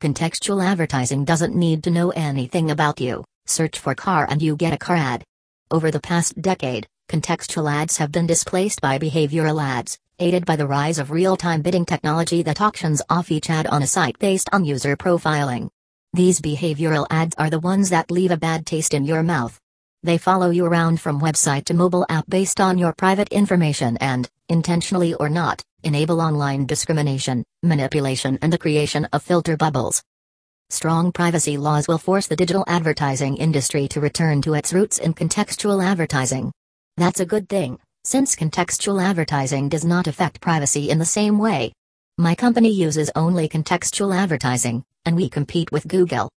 Contextual 0.00 0.64
advertising 0.64 1.26
doesn't 1.26 1.54
need 1.54 1.84
to 1.84 1.90
know 1.90 2.08
anything 2.12 2.70
about 2.70 3.02
you. 3.02 3.22
Search 3.44 3.78
for 3.78 3.94
car 3.94 4.26
and 4.30 4.40
you 4.40 4.56
get 4.56 4.72
a 4.72 4.78
car 4.78 4.96
ad. 4.96 5.22
Over 5.70 5.90
the 5.90 6.00
past 6.00 6.40
decade, 6.40 6.86
contextual 7.06 7.70
ads 7.70 7.98
have 7.98 8.12
been 8.12 8.26
displaced 8.26 8.80
by 8.80 8.98
behavioral 8.98 9.62
ads, 9.62 9.98
aided 10.20 10.44
by 10.44 10.54
the 10.54 10.66
rise 10.66 10.98
of 10.98 11.10
real 11.10 11.36
time 11.36 11.62
bidding 11.62 11.84
technology 11.84 12.42
that 12.42 12.60
auctions 12.60 13.02
off 13.08 13.30
each 13.30 13.50
ad 13.50 13.66
on 13.66 13.82
a 13.82 13.86
site 13.86 14.18
based 14.18 14.48
on 14.52 14.64
user 14.64 14.96
profiling. 14.96 15.70
These 16.12 16.40
behavioral 16.40 17.06
ads 17.10 17.34
are 17.38 17.50
the 17.50 17.58
ones 17.58 17.90
that 17.90 18.10
leave 18.10 18.30
a 18.30 18.36
bad 18.36 18.66
taste 18.66 18.94
in 18.94 19.04
your 19.04 19.22
mouth. 19.22 19.58
They 20.02 20.18
follow 20.18 20.50
you 20.50 20.64
around 20.64 21.00
from 21.00 21.20
website 21.20 21.64
to 21.66 21.74
mobile 21.74 22.06
app 22.08 22.24
based 22.28 22.60
on 22.60 22.78
your 22.78 22.92
private 22.92 23.28
information 23.28 23.96
and, 23.98 24.28
intentionally 24.48 25.14
or 25.14 25.28
not, 25.28 25.62
enable 25.82 26.20
online 26.20 26.66
discrimination, 26.66 27.44
manipulation, 27.62 28.38
and 28.42 28.52
the 28.52 28.58
creation 28.58 29.06
of 29.12 29.22
filter 29.22 29.56
bubbles. 29.56 30.02
Strong 30.70 31.12
privacy 31.12 31.56
laws 31.56 31.88
will 31.88 31.98
force 31.98 32.26
the 32.26 32.36
digital 32.36 32.64
advertising 32.66 33.36
industry 33.36 33.88
to 33.88 34.00
return 34.00 34.40
to 34.42 34.54
its 34.54 34.72
roots 34.72 34.98
in 34.98 35.14
contextual 35.14 35.84
advertising. 35.84 36.52
That's 36.96 37.20
a 37.20 37.26
good 37.26 37.48
thing, 37.48 37.78
since 38.04 38.34
contextual 38.34 39.02
advertising 39.02 39.68
does 39.68 39.84
not 39.84 40.06
affect 40.06 40.40
privacy 40.40 40.90
in 40.90 40.98
the 40.98 41.04
same 41.04 41.38
way. 41.38 41.72
My 42.16 42.34
company 42.34 42.70
uses 42.70 43.10
only 43.14 43.48
contextual 43.48 44.16
advertising, 44.16 44.84
and 45.04 45.16
we 45.16 45.28
compete 45.28 45.70
with 45.70 45.88
Google. 45.88 46.30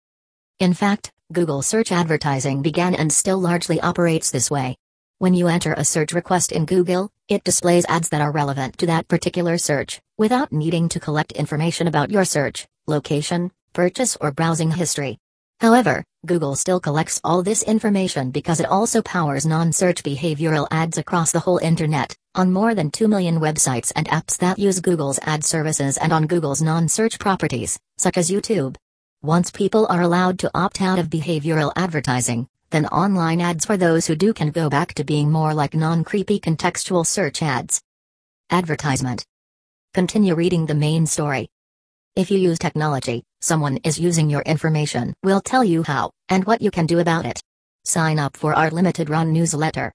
In 0.60 0.74
fact, 0.74 1.12
Google 1.32 1.62
search 1.62 1.92
advertising 1.92 2.62
began 2.62 2.94
and 2.94 3.12
still 3.12 3.40
largely 3.40 3.80
operates 3.80 4.32
this 4.32 4.52
way. 4.52 4.76
When 5.20 5.34
you 5.34 5.48
enter 5.48 5.74
a 5.74 5.86
search 5.86 6.14
request 6.14 6.52
in 6.52 6.66
Google, 6.66 7.10
it 7.28 7.44
displays 7.44 7.86
ads 7.88 8.10
that 8.10 8.22
are 8.22 8.32
relevant 8.32 8.78
to 8.80 8.88
that 8.88 9.08
particular 9.08 9.58
search, 9.58 10.02
without 10.18 10.52
needing 10.52 10.90
to 10.90 11.00
collect 11.00 11.32
information 11.32 11.88
about 11.88 12.12
your 12.12 12.26
search, 12.26 12.68
location, 12.88 13.52
purchase, 13.74 14.18
or 14.20 14.32
browsing 14.32 14.72
history. 14.72 15.20
However, 15.62 16.04
Google 16.26 16.56
still 16.56 16.80
collects 16.80 17.22
all 17.24 17.44
this 17.44 17.62
information 17.62 18.32
because 18.32 18.60
it 18.60 18.66
also 18.66 19.04
powers 19.04 19.46
non 19.46 19.72
search 19.72 20.02
behavioral 20.02 20.68
ads 20.72 20.98
across 20.98 21.32
the 21.32 21.40
whole 21.40 21.60
internet, 21.60 22.18
on 22.34 22.52
more 22.52 22.74
than 22.74 22.90
2 22.90 23.08
million 23.08 23.40
websites 23.40 23.92
and 23.96 24.08
apps 24.08 24.38
that 24.40 24.58
use 24.58 24.80
Google's 24.80 25.20
ad 25.22 25.46
services 25.46 25.98
and 25.98 26.12
on 26.12 26.26
Google's 26.26 26.64
non 26.64 26.88
search 26.88 27.20
properties, 27.20 27.80
such 28.00 28.18
as 28.18 28.32
YouTube. 28.32 28.76
Once 29.22 29.52
people 29.52 29.86
are 29.92 30.02
allowed 30.02 30.40
to 30.40 30.50
opt 30.56 30.82
out 30.82 30.98
of 30.98 31.12
behavioral 31.12 31.72
advertising, 31.76 32.48
then 32.72 32.88
online 32.88 33.40
ads 33.40 33.64
for 33.64 33.78
those 33.78 34.08
who 34.08 34.16
do 34.16 34.34
can 34.34 34.50
go 34.50 34.68
back 34.68 34.96
to 34.96 35.04
being 35.04 35.32
more 35.32 35.54
like 35.54 35.76
non 35.76 36.04
creepy 36.04 36.40
contextual 36.40 37.06
search 37.06 37.44
ads. 37.44 37.80
Advertisement. 38.50 39.24
Continue 39.94 40.34
reading 40.34 40.66
the 40.66 40.74
main 40.74 41.06
story. 41.06 41.50
If 42.16 42.32
you 42.32 42.40
use 42.40 42.58
technology, 42.58 43.24
someone 43.42 43.78
is 43.84 44.00
using 44.00 44.30
your 44.30 44.42
information. 44.44 45.14
We'll 45.24 45.42
tell 45.42 45.64
you 45.64 45.84
how, 45.84 46.12
and 46.30 46.46
what 46.46 46.62
you 46.62 46.72
can 46.72 46.86
do 46.86 47.00
about 47.00 47.26
it. 47.26 47.42
Sign 47.84 48.20
up 48.20 48.38
for 48.38 48.54
our 48.54 48.70
limited 48.70 49.10
run 49.10 49.34
newsletter. 49.34 49.92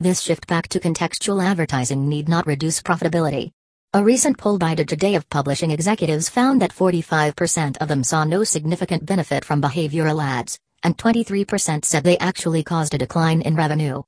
This 0.00 0.20
shift 0.20 0.46
back 0.46 0.68
to 0.68 0.80
contextual 0.80 1.44
advertising 1.44 2.08
need 2.08 2.28
not 2.28 2.46
reduce 2.46 2.80
profitability. 2.80 3.50
A 3.92 4.02
recent 4.02 4.38
poll 4.38 4.56
by 4.56 4.74
Digiday 4.74 5.16
of 5.16 5.28
publishing 5.28 5.72
executives 5.72 6.28
found 6.28 6.62
that 6.62 6.72
45% 6.72 7.76
of 7.78 7.88
them 7.88 8.02
saw 8.04 8.24
no 8.24 8.44
significant 8.44 9.04
benefit 9.04 9.44
from 9.44 9.60
behavioral 9.60 10.22
ads, 10.22 10.58
and 10.82 10.96
23% 10.96 11.84
said 11.84 12.04
they 12.04 12.16
actually 12.18 12.62
caused 12.62 12.94
a 12.94 12.98
decline 12.98 13.42
in 13.42 13.56
revenue. 13.56 14.02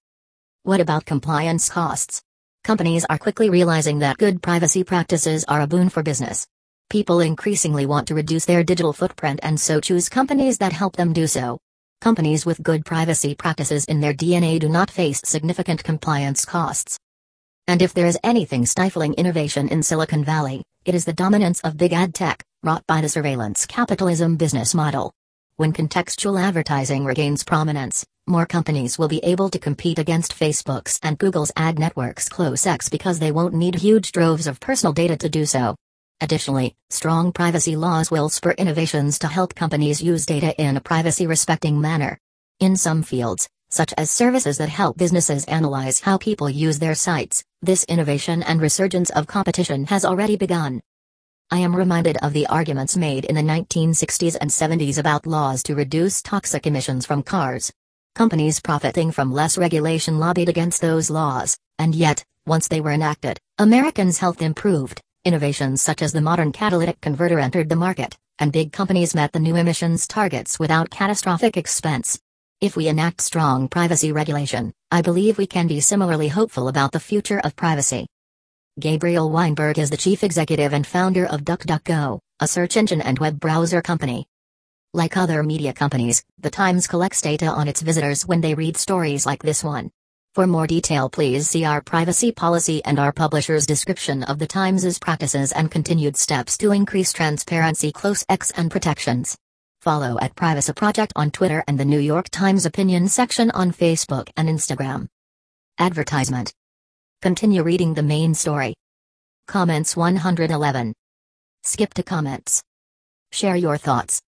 What 0.62 0.80
about 0.80 1.04
compliance 1.04 1.68
costs? 1.68 2.22
Companies 2.64 3.04
are 3.10 3.18
quickly 3.18 3.50
realizing 3.50 3.98
that 3.98 4.18
good 4.18 4.40
privacy 4.40 4.84
practices 4.84 5.44
are 5.48 5.60
a 5.60 5.66
boon 5.66 5.88
for 5.88 6.04
business. 6.04 6.46
People 6.92 7.20
increasingly 7.20 7.86
want 7.86 8.06
to 8.08 8.14
reduce 8.14 8.44
their 8.44 8.62
digital 8.62 8.92
footprint 8.92 9.40
and 9.42 9.58
so 9.58 9.80
choose 9.80 10.10
companies 10.10 10.58
that 10.58 10.74
help 10.74 10.94
them 10.94 11.14
do 11.14 11.26
so. 11.26 11.58
Companies 12.02 12.44
with 12.44 12.62
good 12.62 12.84
privacy 12.84 13.34
practices 13.34 13.86
in 13.86 14.00
their 14.00 14.12
DNA 14.12 14.60
do 14.60 14.68
not 14.68 14.90
face 14.90 15.22
significant 15.24 15.82
compliance 15.82 16.44
costs. 16.44 16.98
And 17.66 17.80
if 17.80 17.94
there 17.94 18.06
is 18.06 18.18
anything 18.22 18.66
stifling 18.66 19.14
innovation 19.14 19.70
in 19.70 19.82
Silicon 19.82 20.22
Valley, 20.22 20.64
it 20.84 20.94
is 20.94 21.06
the 21.06 21.14
dominance 21.14 21.60
of 21.60 21.78
big 21.78 21.94
ad 21.94 22.12
tech, 22.12 22.44
wrought 22.62 22.86
by 22.86 23.00
the 23.00 23.08
surveillance 23.08 23.64
capitalism 23.64 24.36
business 24.36 24.74
model. 24.74 25.14
When 25.56 25.72
contextual 25.72 26.38
advertising 26.38 27.06
regains 27.06 27.42
prominence, 27.42 28.04
more 28.26 28.44
companies 28.44 28.98
will 28.98 29.08
be 29.08 29.24
able 29.24 29.48
to 29.48 29.58
compete 29.58 29.98
against 29.98 30.38
Facebook's 30.38 31.00
and 31.02 31.16
Google's 31.16 31.52
ad 31.56 31.78
networks 31.78 32.28
close 32.28 32.66
X 32.66 32.90
because 32.90 33.18
they 33.18 33.32
won't 33.32 33.54
need 33.54 33.76
huge 33.76 34.12
droves 34.12 34.46
of 34.46 34.60
personal 34.60 34.92
data 34.92 35.16
to 35.16 35.30
do 35.30 35.46
so. 35.46 35.74
Additionally, 36.22 36.76
strong 36.88 37.32
privacy 37.32 37.74
laws 37.74 38.08
will 38.08 38.28
spur 38.28 38.52
innovations 38.52 39.18
to 39.18 39.26
help 39.26 39.56
companies 39.56 40.00
use 40.00 40.24
data 40.24 40.54
in 40.56 40.76
a 40.76 40.80
privacy 40.80 41.26
respecting 41.26 41.80
manner. 41.80 42.16
In 42.60 42.76
some 42.76 43.02
fields, 43.02 43.48
such 43.70 43.92
as 43.98 44.08
services 44.08 44.56
that 44.58 44.68
help 44.68 44.96
businesses 44.96 45.44
analyze 45.46 45.98
how 45.98 46.18
people 46.18 46.48
use 46.48 46.78
their 46.78 46.94
sites, 46.94 47.42
this 47.60 47.82
innovation 47.84 48.40
and 48.44 48.60
resurgence 48.60 49.10
of 49.10 49.26
competition 49.26 49.84
has 49.86 50.04
already 50.04 50.36
begun. 50.36 50.80
I 51.50 51.58
am 51.58 51.74
reminded 51.74 52.18
of 52.18 52.34
the 52.34 52.46
arguments 52.46 52.96
made 52.96 53.24
in 53.24 53.34
the 53.34 53.42
1960s 53.42 54.36
and 54.40 54.48
70s 54.48 54.98
about 54.98 55.26
laws 55.26 55.60
to 55.64 55.74
reduce 55.74 56.22
toxic 56.22 56.68
emissions 56.68 57.04
from 57.04 57.24
cars. 57.24 57.72
Companies 58.14 58.60
profiting 58.60 59.10
from 59.10 59.32
less 59.32 59.58
regulation 59.58 60.20
lobbied 60.20 60.48
against 60.48 60.80
those 60.82 61.10
laws, 61.10 61.58
and 61.80 61.96
yet, 61.96 62.24
once 62.46 62.68
they 62.68 62.80
were 62.80 62.92
enacted, 62.92 63.40
Americans' 63.58 64.18
health 64.18 64.40
improved, 64.40 65.00
innovations 65.24 65.80
such 65.80 66.02
as 66.02 66.12
the 66.12 66.20
modern 66.20 66.52
catalytic 66.52 67.00
converter 67.00 67.38
entered 67.38 67.68
the 67.68 67.76
market, 67.76 68.16
and 68.38 68.52
big 68.52 68.72
companies 68.72 69.14
met 69.14 69.32
the 69.32 69.38
new 69.38 69.56
emissions 69.56 70.06
targets 70.06 70.58
without 70.58 70.90
catastrophic 70.90 71.56
expense. 71.56 72.18
If 72.60 72.76
we 72.76 72.88
enact 72.88 73.20
strong 73.20 73.68
privacy 73.68 74.12
regulation, 74.12 74.72
I 74.90 75.02
believe 75.02 75.38
we 75.38 75.46
can 75.46 75.66
be 75.66 75.80
similarly 75.80 76.28
hopeful 76.28 76.68
about 76.68 76.92
the 76.92 77.00
future 77.00 77.40
of 77.40 77.56
privacy. 77.56 78.06
Gabriel 78.80 79.30
Weinberg 79.30 79.78
is 79.78 79.90
the 79.90 79.96
chief 79.96 80.24
executive 80.24 80.72
and 80.72 80.86
founder 80.86 81.26
of 81.26 81.42
DuckDuckGo, 81.42 82.18
a 82.40 82.48
search 82.48 82.76
engine 82.76 83.00
and 83.00 83.18
web 83.18 83.38
browser 83.38 83.82
company. 83.82 84.26
Like 84.94 85.16
other 85.16 85.42
media 85.42 85.72
companies, 85.72 86.22
The 86.38 86.50
Times 86.50 86.86
collects 86.86 87.20
data 87.20 87.46
on 87.46 87.68
its 87.68 87.82
visitors 87.82 88.26
when 88.26 88.40
they 88.40 88.54
read 88.54 88.76
stories 88.76 89.24
like 89.24 89.42
this 89.42 89.62
one. 89.64 89.90
For 90.34 90.46
more 90.46 90.66
detail, 90.66 91.10
please 91.10 91.50
see 91.50 91.66
our 91.66 91.82
privacy 91.82 92.32
policy 92.32 92.82
and 92.86 92.98
our 92.98 93.12
publisher's 93.12 93.66
description 93.66 94.22
of 94.22 94.38
The 94.38 94.46
Times's 94.46 94.98
practices 94.98 95.52
and 95.52 95.70
continued 95.70 96.16
steps 96.16 96.56
to 96.56 96.72
increase 96.72 97.12
transparency, 97.12 97.92
close 97.92 98.24
X, 98.30 98.50
and 98.52 98.70
protections. 98.70 99.36
Follow 99.82 100.18
at 100.20 100.34
Privacy 100.34 100.72
Project 100.72 101.12
on 101.16 101.32
Twitter 101.32 101.62
and 101.68 101.78
the 101.78 101.84
New 101.84 101.98
York 101.98 102.30
Times 102.30 102.64
opinion 102.64 103.08
section 103.08 103.50
on 103.50 103.72
Facebook 103.72 104.30
and 104.34 104.48
Instagram. 104.48 105.06
Advertisement. 105.78 106.50
Continue 107.20 107.62
reading 107.62 107.92
the 107.92 108.02
main 108.02 108.32
story. 108.32 108.72
Comments 109.48 109.94
111. 109.94 110.94
Skip 111.62 111.92
to 111.92 112.02
comments. 112.02 112.62
Share 113.32 113.56
your 113.56 113.76
thoughts. 113.76 114.22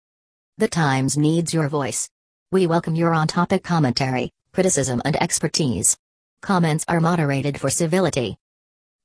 The 0.56 0.68
Times 0.68 1.18
needs 1.18 1.52
your 1.52 1.68
voice. 1.68 2.08
We 2.52 2.66
welcome 2.66 2.94
your 2.94 3.12
on 3.12 3.26
topic 3.26 3.62
commentary, 3.62 4.30
criticism, 4.52 5.02
and 5.04 5.16
expertise. 5.22 5.96
Comments 6.42 6.84
are 6.88 7.00
moderated 7.00 7.60
for 7.60 7.70
civility. 7.70 8.36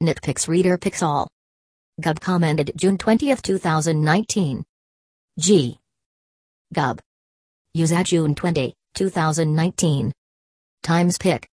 Nitpicks 0.02 0.48
Reader 0.48 0.78
picks 0.78 1.04
all. 1.04 1.28
Gub 2.02 2.20
commented 2.20 2.72
June 2.76 2.98
20, 2.98 3.36
2019. 3.36 4.64
G. 5.40 5.80
Gub. 6.74 7.00
Use 7.74 7.92
at 7.92 8.08
June 8.08 8.36
20, 8.36 8.74
2019. 8.94 10.12
Times 10.84 11.18
pick. 11.18 11.48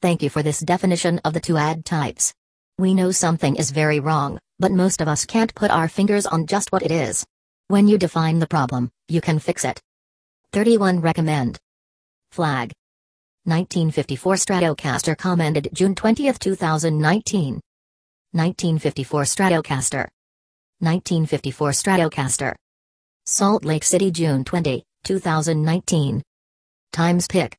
Thank 0.00 0.22
you 0.22 0.30
for 0.30 0.42
this 0.42 0.60
definition 0.60 1.20
of 1.24 1.32
the 1.32 1.40
two 1.40 1.56
ad 1.56 1.84
types. 1.84 2.32
We 2.78 2.94
know 2.94 3.10
something 3.10 3.56
is 3.56 3.72
very 3.72 3.98
wrong, 3.98 4.38
but 4.58 4.70
most 4.70 5.00
of 5.00 5.08
us 5.08 5.24
can't 5.24 5.54
put 5.54 5.70
our 5.70 5.88
fingers 5.88 6.26
on 6.26 6.46
just 6.46 6.70
what 6.70 6.82
it 6.82 6.92
is. 6.92 7.24
When 7.66 7.88
you 7.88 7.98
define 7.98 8.38
the 8.38 8.46
problem, 8.46 8.90
you 9.08 9.20
can 9.20 9.38
fix 9.38 9.64
it. 9.64 9.80
31 10.52 11.00
Recommend. 11.00 11.58
Flag. 12.30 12.72
1954 13.48 14.34
Stratocaster 14.34 15.16
commented 15.16 15.70
June 15.72 15.94
20, 15.94 16.30
2019. 16.34 17.60
1954 18.32 19.22
Stratocaster. 19.22 20.06
1954 20.80 21.70
Stratocaster. 21.70 22.54
Salt 23.24 23.64
Lake 23.64 23.84
City 23.84 24.10
June 24.10 24.44
20, 24.44 24.84
2019. 25.02 26.22
Times 26.92 27.26
pick. 27.26 27.56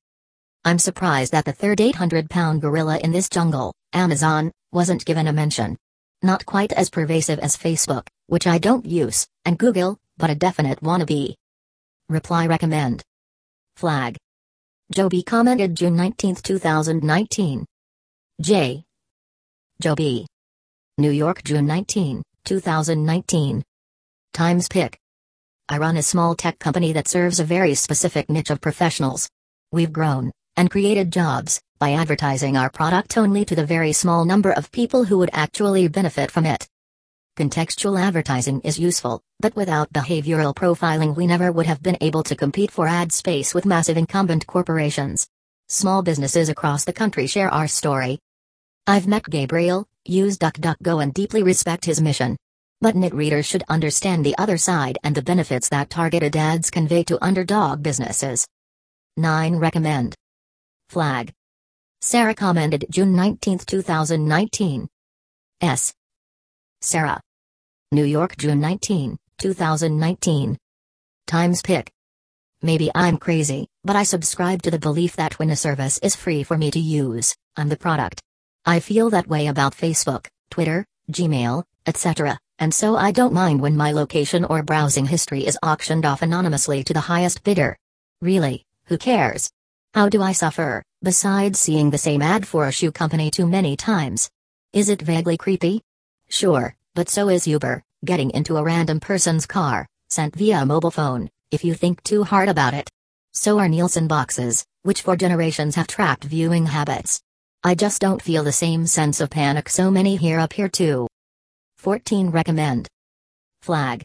I'm 0.64 0.78
surprised 0.78 1.32
that 1.32 1.46
the 1.46 1.54
third 1.54 1.82
800 1.82 2.30
pound 2.30 2.62
gorilla 2.62 3.00
in 3.00 3.12
this 3.12 3.28
jungle, 3.28 3.74
Amazon, 3.92 4.52
wasn't 4.72 5.06
given 5.06 5.26
a 5.26 5.34
mention. 5.34 5.76
Not 6.22 6.46
quite 6.46 6.72
as 6.72 6.92
pervasive 6.92 7.40
as 7.40 7.58
Facebook, 7.58 8.06
which 8.28 8.46
I 8.46 8.60
don't 8.60 8.86
use, 8.86 9.26
and 9.44 9.58
Google, 9.58 9.98
but 10.20 10.30
a 10.30 10.36
definite 10.36 10.82
wannabe. 10.82 11.34
Reply 12.10 12.46
recommend. 12.46 13.02
Flag. 13.76 14.18
Joe 14.92 15.08
B 15.08 15.22
commented 15.22 15.76
June 15.76 15.96
19, 15.96 16.38
2019. 16.38 17.64
J. 18.42 18.84
Joe 19.80 19.94
B. 19.94 20.26
New 20.98 21.12
York 21.12 21.44
June 21.44 21.68
19, 21.68 22.24
2019. 22.44 23.64
Times 24.34 24.68
pick. 24.68 24.98
I 25.70 25.78
run 25.78 25.96
a 25.98 26.02
small 26.02 26.34
tech 26.34 26.58
company 26.58 26.92
that 26.94 27.08
serves 27.08 27.40
a 27.40 27.44
very 27.44 27.76
specific 27.76 28.32
niche 28.32 28.50
of 28.50 28.62
professionals. 28.62 29.30
We've 29.72 29.94
grown 29.94 30.32
and 30.58 30.72
created 30.72 31.14
jobs 31.14 31.62
by 31.78 31.92
advertising 31.92 32.58
our 32.58 32.72
product 32.72 33.16
only 33.16 33.46
to 33.46 33.54
the 33.56 33.68
very 33.68 33.94
small 33.94 34.26
number 34.26 34.52
of 34.52 34.72
people 34.72 35.04
who 35.04 35.20
would 35.20 35.30
actually 35.34 35.88
benefit 35.88 36.32
from 36.32 36.48
it. 36.48 36.68
Contextual 37.40 37.98
advertising 37.98 38.60
is 38.66 38.78
useful, 38.78 39.22
but 39.40 39.56
without 39.56 39.94
behavioral 39.94 40.54
profiling, 40.54 41.16
we 41.16 41.26
never 41.26 41.54
would 41.54 41.68
have 41.68 41.82
been 41.82 41.96
able 42.02 42.22
to 42.24 42.36
compete 42.36 42.70
for 42.70 42.86
ad 42.86 43.14
space 43.14 43.54
with 43.54 43.66
massive 43.66 43.96
incumbent 43.96 44.46
corporations. 44.46 45.26
Small 45.70 46.02
businesses 46.02 46.50
across 46.50 46.84
the 46.84 46.92
country 46.92 47.28
share 47.28 47.50
our 47.50 47.70
story. 47.70 48.20
I've 48.88 49.08
met 49.08 49.24
Gabriel, 49.24 49.88
use 50.04 50.38
DuckDuckGo, 50.38 51.02
and 51.02 51.14
deeply 51.14 51.42
respect 51.42 51.86
his 51.86 52.02
mission. 52.02 52.36
But 52.82 52.96
NYT 52.96 53.14
readers 53.14 53.46
should 53.46 53.64
understand 53.70 54.26
the 54.26 54.38
other 54.38 54.58
side 54.58 54.98
and 55.06 55.16
the 55.16 55.22
benefits 55.22 55.70
that 55.70 55.90
targeted 55.90 56.36
ads 56.36 56.70
convey 56.70 57.06
to 57.06 57.24
underdog 57.24 57.82
businesses. 57.82 58.46
9. 59.16 59.56
Recommend. 59.56 60.14
Flag. 60.90 61.32
Sarah 62.02 62.36
commented 62.36 62.84
June 62.90 63.16
19, 63.16 63.60
2019. 63.60 64.90
S. 65.62 65.94
Sarah. 66.82 67.22
New 67.92 68.06
York, 68.06 68.38
June 68.38 68.60
19, 68.60 69.18
2019. 69.40 70.60
Times 71.26 71.62
pick. 71.64 71.90
Maybe 72.62 72.92
I'm 72.94 73.18
crazy, 73.18 73.68
but 73.84 73.96
I 73.96 74.04
subscribe 74.04 74.62
to 74.62 74.70
the 74.70 74.78
belief 74.78 75.16
that 75.16 75.40
when 75.40 75.50
a 75.50 75.56
service 75.56 75.98
is 76.04 76.16
free 76.16 76.44
for 76.44 76.56
me 76.56 76.70
to 76.70 76.80
use, 76.80 77.36
I'm 77.58 77.68
the 77.68 77.76
product. 77.76 78.22
I 78.64 78.80
feel 78.80 79.10
that 79.10 79.28
way 79.28 79.48
about 79.48 79.76
Facebook, 79.76 80.28
Twitter, 80.52 80.86
Gmail, 81.12 81.64
etc., 81.88 82.38
and 82.60 82.72
so 82.72 82.96
I 82.96 83.12
don't 83.12 83.34
mind 83.34 83.60
when 83.60 83.76
my 83.76 83.92
location 83.92 84.46
or 84.46 84.62
browsing 84.62 85.08
history 85.08 85.48
is 85.48 85.58
auctioned 85.64 86.06
off 86.06 86.22
anonymously 86.22 86.84
to 86.84 86.94
the 86.94 87.00
highest 87.00 87.44
bidder. 87.44 87.76
Really, 88.22 88.66
who 88.86 89.00
cares? 89.00 89.50
How 89.96 90.10
do 90.10 90.22
I 90.22 90.34
suffer, 90.34 90.84
besides 91.02 91.60
seeing 91.60 91.90
the 91.90 91.98
same 91.98 92.22
ad 92.22 92.48
for 92.48 92.68
a 92.68 92.72
shoe 92.72 92.92
company 92.92 93.32
too 93.32 93.48
many 93.48 93.76
times? 93.76 94.30
Is 94.74 94.90
it 94.90 95.02
vaguely 95.02 95.38
creepy? 95.38 95.82
Sure, 96.30 96.76
but 96.96 97.10
so 97.10 97.30
is 97.30 97.48
Uber, 97.48 97.84
getting 98.06 98.32
into 98.32 98.58
a 98.58 98.64
random 98.64 99.00
person's 99.00 99.46
car, 99.46 99.88
sent 100.10 100.36
via 100.36 100.66
mobile 100.66 100.92
phone, 100.92 101.30
if 101.52 101.64
you 101.64 101.74
think 101.74 102.02
too 102.04 102.24
hard 102.24 102.50
about 102.50 102.74
it. 102.74 102.90
So 103.34 103.60
are 103.60 103.70
Nielsen 103.70 104.08
boxes, 104.08 104.66
which 104.84 105.02
for 105.02 105.16
generations 105.16 105.76
have 105.76 105.88
trapped 105.88 106.24
viewing 106.24 106.66
habits. 106.66 107.22
I 107.64 107.76
just 107.76 108.02
don't 108.02 108.22
feel 108.22 108.44
the 108.44 108.52
same 108.52 108.88
sense 108.88 109.20
of 109.22 109.30
panic 109.30 109.70
so 109.70 109.92
many 109.92 110.16
here 110.16 110.40
appear 110.40 110.70
to. 110.70 111.08
14 111.78 112.30
Recommend. 112.30 112.88
Flag. 113.62 114.04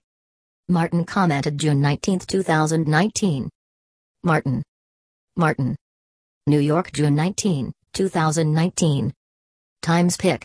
Martin 0.68 1.04
commented 1.04 1.58
June 1.58 1.80
19, 1.80 2.20
2019. 2.20 3.48
Martin. 4.22 4.62
Martin. 5.36 5.76
New 6.46 6.60
York, 6.60 6.92
June 6.92 7.14
19, 7.14 7.72
2019. 7.92 9.12
Times 9.82 10.16
pick. 10.16 10.44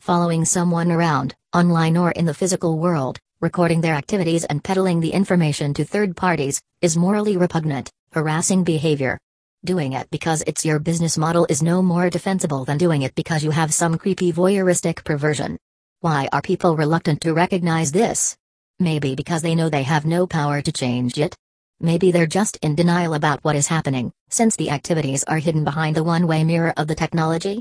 Following 0.00 0.46
someone 0.46 0.90
around, 0.90 1.34
online 1.54 1.94
or 1.94 2.10
in 2.12 2.24
the 2.24 2.32
physical 2.32 2.78
world, 2.78 3.18
recording 3.42 3.82
their 3.82 3.94
activities 3.94 4.46
and 4.46 4.64
peddling 4.64 4.98
the 4.98 5.12
information 5.12 5.74
to 5.74 5.84
third 5.84 6.16
parties, 6.16 6.58
is 6.80 6.96
morally 6.96 7.36
repugnant, 7.36 7.90
harassing 8.12 8.64
behavior. 8.64 9.18
Doing 9.62 9.92
it 9.92 10.08
because 10.10 10.42
it's 10.46 10.64
your 10.64 10.78
business 10.78 11.18
model 11.18 11.46
is 11.50 11.62
no 11.62 11.82
more 11.82 12.08
defensible 12.08 12.64
than 12.64 12.78
doing 12.78 13.02
it 13.02 13.14
because 13.14 13.44
you 13.44 13.50
have 13.50 13.74
some 13.74 13.98
creepy 13.98 14.32
voyeuristic 14.32 15.04
perversion. 15.04 15.58
Why 16.00 16.30
are 16.32 16.40
people 16.40 16.76
reluctant 16.76 17.20
to 17.20 17.34
recognize 17.34 17.92
this? 17.92 18.38
Maybe 18.78 19.14
because 19.14 19.42
they 19.42 19.54
know 19.54 19.68
they 19.68 19.82
have 19.82 20.06
no 20.06 20.26
power 20.26 20.62
to 20.62 20.72
change 20.72 21.18
it? 21.18 21.36
Maybe 21.78 22.10
they're 22.10 22.26
just 22.26 22.56
in 22.62 22.74
denial 22.74 23.12
about 23.12 23.44
what 23.44 23.54
is 23.54 23.68
happening, 23.68 24.12
since 24.30 24.56
the 24.56 24.70
activities 24.70 25.24
are 25.24 25.38
hidden 25.38 25.62
behind 25.62 25.94
the 25.94 26.04
one 26.04 26.26
way 26.26 26.42
mirror 26.42 26.72
of 26.78 26.86
the 26.86 26.94
technology? 26.94 27.60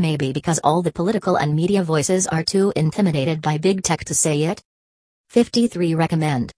Maybe 0.00 0.32
because 0.32 0.58
all 0.64 0.80
the 0.80 0.90
political 0.90 1.36
and 1.36 1.54
media 1.54 1.84
voices 1.84 2.26
are 2.26 2.42
too 2.42 2.72
intimidated 2.74 3.42
by 3.42 3.58
big 3.58 3.82
tech 3.82 4.02
to 4.06 4.14
say 4.14 4.44
it? 4.44 4.62
53 5.28 5.94
Recommend. 5.94 6.52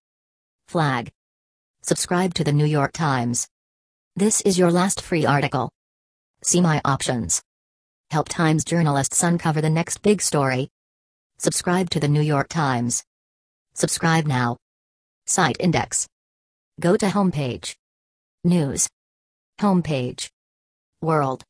Flag. 0.69 1.11
Subscribe 1.83 2.35
to 2.35 2.45
the 2.45 2.53
New 2.53 2.65
York 2.65 2.93
Times. 2.93 3.49
This 4.15 4.43
is 4.43 4.57
your 4.57 4.71
last 4.71 5.01
free 5.01 5.27
article. 5.27 5.73
See 6.45 6.61
my 6.61 6.81
options. 6.85 7.43
Help 8.13 8.29
Times 8.29 8.63
journalists 8.63 9.21
uncover 9.25 9.61
the 9.61 9.71
next 9.71 10.03
big 10.03 10.23
story. 10.23 10.69
Subscribe 11.39 11.91
to 11.91 11.99
the 11.99 12.07
New 12.07 12.23
York 12.23 12.47
Times. 12.47 13.03
Subscribe 13.75 14.25
now. 14.25 14.57
Site 15.27 15.57
index. 15.59 16.07
Go 16.79 16.97
to 16.97 17.07
homepage. 17.07 17.75
News. 18.45 18.89
Homepage. 19.61 20.31
World. 21.01 21.43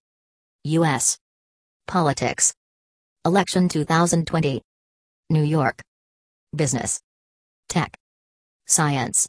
US. 0.65 1.19
Politics. 1.87 2.55
Election 3.25 3.69
2020. 3.69 4.63
New 5.31 5.43
York. 5.43 5.81
Business. 6.55 7.01
Tech. 7.69 7.95
Science. 8.67 9.29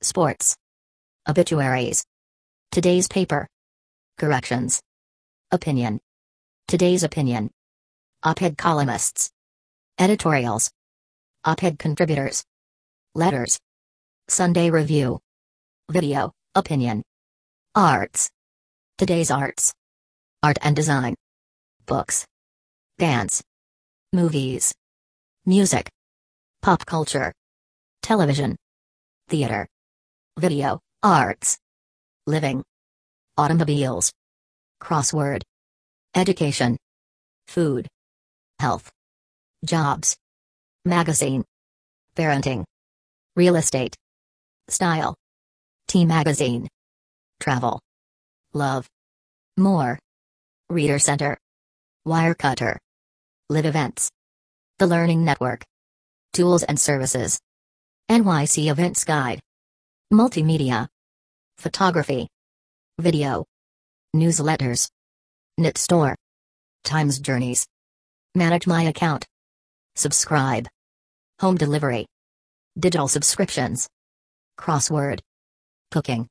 Sports. 0.00 0.56
Obituaries. 1.28 2.04
Today's 2.72 3.06
paper. 3.08 3.46
Corrections. 4.18 4.80
Opinion. 5.52 6.00
Today's 6.66 7.02
opinion. 7.02 7.50
Op-ed 8.22 8.56
columnists. 8.58 9.30
Editorials. 9.98 10.70
Op-ed 11.44 11.78
contributors. 11.78 12.44
Letters. 13.14 13.58
Sunday 14.28 14.70
Review. 14.70 15.20
Video, 15.90 16.32
Opinion. 16.54 17.02
Arts. 17.74 18.30
Today's 18.96 19.30
Arts. 19.30 19.72
Art 20.42 20.58
and 20.62 20.74
Design. 20.74 21.14
Books. 21.86 22.24
Dance. 22.98 23.42
Movies. 24.12 24.72
Music. 25.44 25.90
Pop 26.62 26.86
culture. 26.86 27.32
Television. 28.02 28.56
Theater. 29.28 29.66
Video, 30.38 30.80
Arts. 31.02 31.58
Living. 32.26 32.62
Automobiles. 33.36 34.12
Crossword. 34.80 35.42
Education. 36.14 36.78
Food. 37.48 37.86
Health. 38.58 38.90
Jobs. 39.64 40.16
Magazine. 40.84 41.44
Parenting. 42.16 42.64
Real 43.36 43.56
estate. 43.56 43.94
Style. 44.68 45.14
Teen 45.86 46.08
Magazine. 46.08 46.68
Travel. 47.40 47.80
Love. 48.54 48.86
More. 49.58 49.98
Reader 50.70 50.98
Center. 50.98 51.36
Wirecutter. 52.06 52.76
Live 53.48 53.64
Events. 53.64 54.10
The 54.78 54.86
Learning 54.86 55.24
Network. 55.24 55.64
Tools 56.34 56.62
and 56.62 56.78
Services. 56.78 57.40
NYC 58.10 58.70
Events 58.70 59.04
Guide. 59.04 59.40
Multimedia. 60.12 60.86
Photography. 61.56 62.28
Video. 63.00 63.46
Newsletters. 64.14 64.90
Knit 65.56 65.78
Store. 65.78 66.14
Times 66.84 67.20
Journeys. 67.20 67.64
Manage 68.34 68.66
My 68.66 68.82
Account. 68.82 69.24
Subscribe. 69.96 70.68
Home 71.40 71.56
Delivery. 71.56 72.04
Digital 72.78 73.08
subscriptions. 73.08 73.88
Crossword. 74.60 75.20
Cooking. 75.90 76.28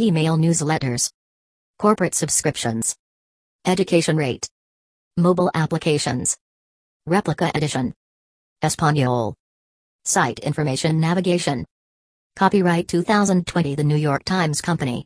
Email 0.00 0.38
newsletters. 0.38 1.10
Corporate 1.78 2.14
subscriptions. 2.14 2.96
Education 3.66 4.16
rate. 4.16 4.48
Mobile 5.16 5.50
applications. 5.54 6.36
Replica 7.06 7.50
edition. 7.54 7.94
Espanol. 8.62 9.34
Site 10.04 10.40
information 10.40 11.00
navigation. 11.00 11.64
Copyright 12.36 12.88
2020 12.88 13.74
The 13.74 13.84
New 13.84 13.96
York 13.96 14.24
Times 14.24 14.60
Company. 14.60 15.04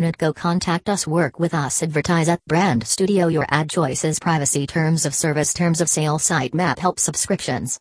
NYTCo 0.00 0.34
contact 0.34 0.88
us 0.88 1.06
work 1.06 1.38
with 1.38 1.54
us 1.54 1.82
advertise 1.82 2.28
at 2.28 2.44
brand 2.46 2.86
studio 2.86 3.28
your 3.28 3.46
ad 3.50 3.68
choices 3.68 4.18
privacy 4.18 4.66
terms 4.66 5.04
of 5.04 5.14
service 5.14 5.52
terms 5.52 5.80
of 5.80 5.88
sale 5.88 6.18
site 6.18 6.54
map 6.54 6.78
help 6.78 6.98
subscriptions 6.98 7.78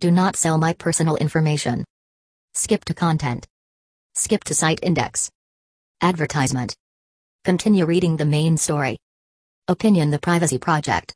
do 0.00 0.10
not 0.10 0.36
sell 0.36 0.58
my 0.58 0.72
personal 0.72 1.16
information 1.16 1.84
Skip 2.54 2.84
to 2.86 2.94
content. 2.94 3.46
Skip 4.14 4.42
to 4.44 4.54
site 4.54 4.80
index. 4.82 5.30
Advertisement. 6.02 6.74
Continue 7.44 7.86
reading 7.86 8.16
the 8.16 8.24
main 8.24 8.56
story. 8.56 8.98
Opinion 9.68 10.10
The 10.10 10.18
Privacy 10.18 10.58
Project. 10.58 11.14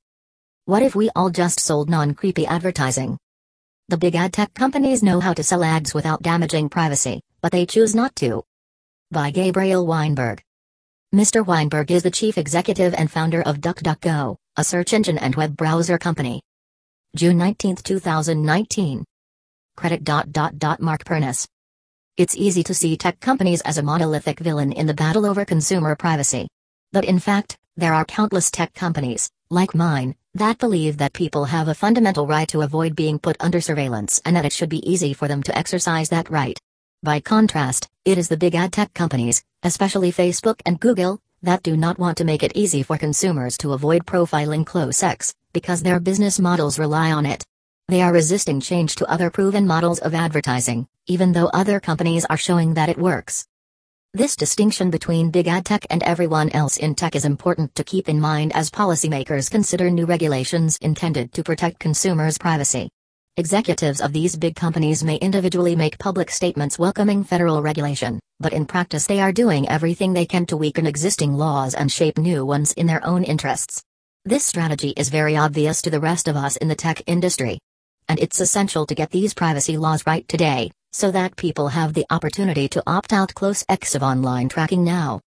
What 0.67 0.83
if 0.83 0.95
we 0.95 1.11
all 1.17 1.31
just 1.31 1.59
sold 1.61 1.91
non 1.91 2.15
creepy 2.15 2.47
advertising? 2.47 3.19
The 3.89 3.97
big 3.97 4.15
ad 4.15 4.33
tech 4.33 4.55
companies 4.55 5.03
know 5.03 5.21
how 5.21 5.35
to 5.35 5.43
sell 5.43 5.65
ads 5.65 5.93
without 5.93 6.23
damaging 6.23 6.69
privacy, 6.69 7.21
but 7.43 7.53
they 7.53 7.67
choose 7.67 7.95
not 7.95 8.15
to. 8.17 8.45
By 9.11 9.31
Gabriel 9.31 9.87
Weinberg. 9.87 10.41
Mr. 11.15 11.45
Weinberg 11.45 11.91
is 11.91 12.03
the 12.03 12.11
chief 12.11 12.39
executive 12.39 12.95
and 12.95 13.11
founder 13.11 13.43
of 13.43 13.61
DuckDuckGo, 13.61 14.37
a 14.57 14.65
search 14.65 14.93
engine 14.93 15.19
and 15.19 15.35
web 15.35 15.57
browser 15.57 15.99
company. 15.99 16.41
June 17.17 17.39
19, 17.39 17.77
2019. 17.77 19.05
Credit. 19.77 20.05
Dot, 20.05 20.33
dot, 20.33 20.59
dot, 20.59 20.81
Mark 20.81 21.05
Pernice. 21.05 21.47
It's 22.17 22.37
easy 22.37 22.63
to 22.65 22.75
see 22.75 22.97
tech 22.97 23.19
companies 23.21 23.61
as 23.63 23.79
a 23.79 23.83
monolithic 23.83 24.39
villain 24.39 24.71
in 24.73 24.87
the 24.87 24.95
battle 24.95 25.27
over 25.27 25.45
consumer 25.45 25.97
privacy. 25.97 26.47
But 26.93 27.05
in 27.05 27.19
fact, 27.19 27.59
there 27.77 27.95
are 27.95 28.05
countless 28.05 28.51
tech 28.51 28.73
companies, 28.73 29.31
like 29.51 29.75
mine, 29.75 30.15
that 30.35 30.59
believe 30.59 30.99
that 30.99 31.13
people 31.13 31.45
have 31.45 31.67
a 31.67 31.75
fundamental 31.75 32.27
right 32.27 32.47
to 32.49 32.63
avoid 32.63 32.95
being 32.95 33.19
put 33.19 33.37
under 33.41 33.61
surveillance 33.61 34.21
and 34.25 34.37
that 34.37 34.45
it 34.45 34.53
should 34.53 34.69
be 34.69 34.89
easy 34.89 35.13
for 35.13 35.27
them 35.27 35.43
to 35.43 35.59
exercise 35.59 36.09
that 36.09 36.31
right. 36.31 36.59
By 37.03 37.21
contrast, 37.21 37.89
it 38.05 38.17
is 38.17 38.29
the 38.29 38.37
big 38.37 38.55
ad 38.55 38.73
tech 38.73 38.95
companies, 38.95 39.45
especially 39.65 40.13
Facebook 40.13 40.61
and 40.65 40.79
Google, 40.79 41.21
that 41.43 41.63
do 41.63 41.77
not 41.77 41.99
want 41.99 42.17
to 42.19 42.25
make 42.25 42.43
it 42.43 42.53
easy 42.55 42.83
for 42.83 42.97
consumers 42.97 43.59
to 43.59 43.73
avoid 43.73 44.07
profiling 44.07 44.65
close 44.65 44.97
sex, 44.97 45.35
because 45.53 45.83
their 45.83 46.01
business 46.01 46.39
models 46.39 46.79
rely 46.79 47.11
on 47.13 47.27
it. 47.27 47.45
They 47.89 48.03
are 48.03 48.13
resisting 48.13 48.61
change 48.61 48.95
to 48.97 49.11
other 49.11 49.31
proven 49.31 49.67
models 49.67 49.99
of 49.99 50.15
advertising, 50.15 50.87
even 51.07 51.33
though 51.33 51.51
other 51.53 51.81
companies 51.81 52.25
are 52.25 52.37
showing 52.37 52.75
that 52.75 52.89
it 52.89 52.97
works. 52.97 53.47
This 54.17 54.37
distinction 54.37 54.91
between 54.91 55.33
big 55.33 55.49
ad 55.49 55.65
tech 55.65 55.85
and 55.91 56.01
everyone 56.05 56.49
else 56.51 56.77
in 56.77 56.95
tech 56.95 57.17
is 57.17 57.25
important 57.25 57.75
to 57.75 57.83
keep 57.83 58.09
in 58.09 58.21
mind 58.21 58.55
as 58.55 58.71
policymakers 58.71 59.51
consider 59.51 59.91
new 59.91 60.07
regulations 60.07 60.77
intended 60.77 61.33
to 61.33 61.43
protect 61.43 61.81
consumers' 61.81 62.39
privacy. 62.39 62.89
Executives 63.39 64.01
of 64.01 64.13
these 64.13 64.37
big 64.37 64.55
companies 64.55 65.03
may 65.03 65.17
individually 65.17 65.75
make 65.75 65.99
public 65.99 66.31
statements 66.31 66.79
welcoming 66.79 67.25
federal 67.25 67.61
regulation, 67.61 68.21
but 68.39 68.53
in 68.53 68.67
practice 68.67 69.09
they 69.09 69.19
are 69.19 69.33
doing 69.33 69.69
everything 69.69 70.13
they 70.13 70.27
can 70.27 70.47
to 70.47 70.57
weaken 70.57 70.87
existing 70.87 71.35
laws 71.35 71.75
and 71.75 71.91
shape 71.91 72.17
new 72.17 72.47
ones 72.47 72.71
in 72.75 72.87
their 72.87 73.05
own 73.05 73.25
interests. 73.25 73.83
This 74.25 74.45
strategy 74.45 74.91
is 74.97 75.09
very 75.09 75.37
obvious 75.37 75.83
to 75.83 75.91
the 75.91 75.99
rest 75.99 76.29
of 76.29 76.37
us 76.37 76.57
in 76.59 76.69
the 76.69 76.77
tech 76.77 77.03
industry. 77.09 77.59
And 78.09 78.21
it's 78.21 78.39
essential 78.39 78.87
to 78.87 78.95
get 78.95 79.11
these 79.11 79.35
privacy 79.35 79.77
laws 79.77 80.07
right 80.07 80.29
today, 80.29 80.71
so 80.95 81.11
that 81.11 81.35
people 81.35 81.67
have 81.67 81.93
the 81.93 82.07
opportunity 82.09 82.69
to 82.69 82.81
opt 82.87 83.13
out 83.13 83.35
close 83.35 83.65
X 83.69 83.97
of 83.97 84.05
online 84.05 84.49
tracking 84.49 84.85
now. 84.85 85.21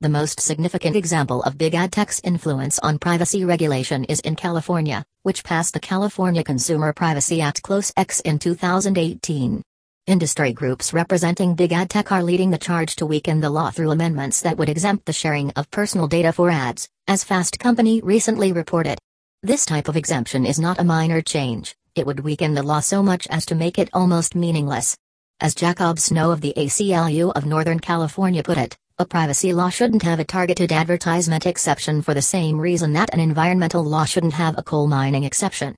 The 0.00 0.08
most 0.08 0.40
significant 0.40 0.96
example 0.96 1.44
of 1.44 1.56
big 1.56 1.76
ad 1.76 1.92
tech's 1.92 2.20
influence 2.24 2.80
on 2.80 2.98
privacy 2.98 3.44
regulation 3.44 4.02
is 4.06 4.18
in 4.20 4.34
California, 4.34 5.04
which 5.22 5.44
passed 5.44 5.74
the 5.74 5.80
California 5.80 6.42
Consumer 6.42 6.92
Privacy 6.92 7.40
Act 7.40 7.62
Close 7.62 7.92
X 7.96 8.18
in 8.18 8.40
2018. 8.40 9.62
Industry 10.08 10.52
groups 10.52 10.92
representing 10.92 11.54
big 11.54 11.72
ad 11.72 11.88
tech 11.88 12.10
are 12.10 12.24
leading 12.24 12.50
the 12.50 12.58
charge 12.58 12.96
to 12.96 13.06
weaken 13.06 13.40
the 13.40 13.48
law 13.48 13.70
through 13.70 13.92
amendments 13.92 14.40
that 14.40 14.58
would 14.58 14.68
exempt 14.68 15.06
the 15.06 15.12
sharing 15.12 15.52
of 15.52 15.70
personal 15.70 16.08
data 16.08 16.32
for 16.32 16.50
ads, 16.50 16.88
as 17.06 17.22
Fast 17.22 17.60
Company 17.60 18.00
recently 18.00 18.50
reported. 18.50 18.98
This 19.44 19.64
type 19.64 19.86
of 19.86 19.96
exemption 19.96 20.44
is 20.44 20.58
not 20.58 20.80
a 20.80 20.84
minor 20.84 21.22
change, 21.22 21.76
it 21.96 22.06
would 22.06 22.20
weaken 22.20 22.52
the 22.52 22.62
law 22.62 22.80
so 22.80 23.02
much 23.02 23.26
as 23.28 23.46
to 23.46 23.54
make 23.54 23.78
it 23.78 23.88
almost 23.92 24.34
meaningless. 24.34 24.96
As 25.40 25.54
Jacob 25.54 25.98
Snow 25.98 26.30
of 26.30 26.42
the 26.42 26.52
ACLU 26.56 27.32
of 27.34 27.46
Northern 27.46 27.80
California 27.80 28.42
put 28.42 28.58
it, 28.58 28.76
a 28.98 29.06
privacy 29.06 29.52
law 29.52 29.70
shouldn't 29.70 30.02
have 30.02 30.20
a 30.20 30.24
targeted 30.24 30.72
advertisement 30.72 31.46
exception 31.46 32.02
for 32.02 32.14
the 32.14 32.22
same 32.22 32.58
reason 32.58 32.92
that 32.92 33.12
an 33.12 33.20
environmental 33.20 33.82
law 33.82 34.04
shouldn't 34.04 34.34
have 34.34 34.56
a 34.58 34.62
coal 34.62 34.86
mining 34.86 35.24
exception. 35.24 35.74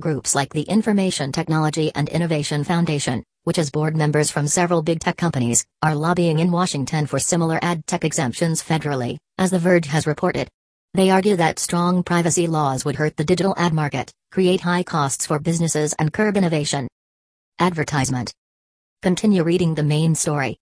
Groups 0.00 0.34
like 0.34 0.52
the 0.52 0.62
Information 0.62 1.30
Technology 1.30 1.92
and 1.94 2.08
Innovation 2.08 2.64
Foundation, 2.64 3.22
which 3.44 3.58
has 3.58 3.70
board 3.70 3.96
members 3.96 4.30
from 4.30 4.48
several 4.48 4.82
big 4.82 5.00
tech 5.00 5.16
companies, 5.16 5.64
are 5.82 5.94
lobbying 5.94 6.38
in 6.38 6.50
Washington 6.50 7.06
for 7.06 7.18
similar 7.18 7.58
ad 7.62 7.86
tech 7.86 8.04
exemptions 8.04 8.62
federally, 8.62 9.18
as 9.38 9.50
The 9.50 9.58
Verge 9.58 9.86
has 9.86 10.06
reported. 10.06 10.48
They 10.94 11.10
argue 11.10 11.34
that 11.36 11.58
strong 11.58 12.04
privacy 12.04 12.46
laws 12.46 12.84
would 12.84 12.94
hurt 12.94 13.16
the 13.16 13.24
digital 13.24 13.52
ad 13.58 13.72
market, 13.72 14.12
create 14.30 14.60
high 14.60 14.84
costs 14.84 15.26
for 15.26 15.40
businesses, 15.40 15.92
and 15.98 16.12
curb 16.12 16.36
innovation. 16.36 16.86
Advertisement. 17.58 18.32
Continue 19.02 19.42
reading 19.42 19.74
the 19.74 19.82
main 19.82 20.14
story. 20.14 20.56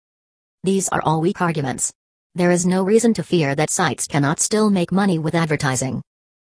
These 0.64 0.88
are 0.88 1.02
all 1.02 1.20
weak 1.20 1.42
arguments. 1.42 1.92
There 2.34 2.50
is 2.50 2.64
no 2.64 2.82
reason 2.82 3.12
to 3.14 3.22
fear 3.22 3.54
that 3.56 3.68
sites 3.68 4.06
cannot 4.06 4.40
still 4.40 4.70
make 4.70 4.90
money 4.90 5.18
with 5.18 5.34
advertising. 5.34 6.00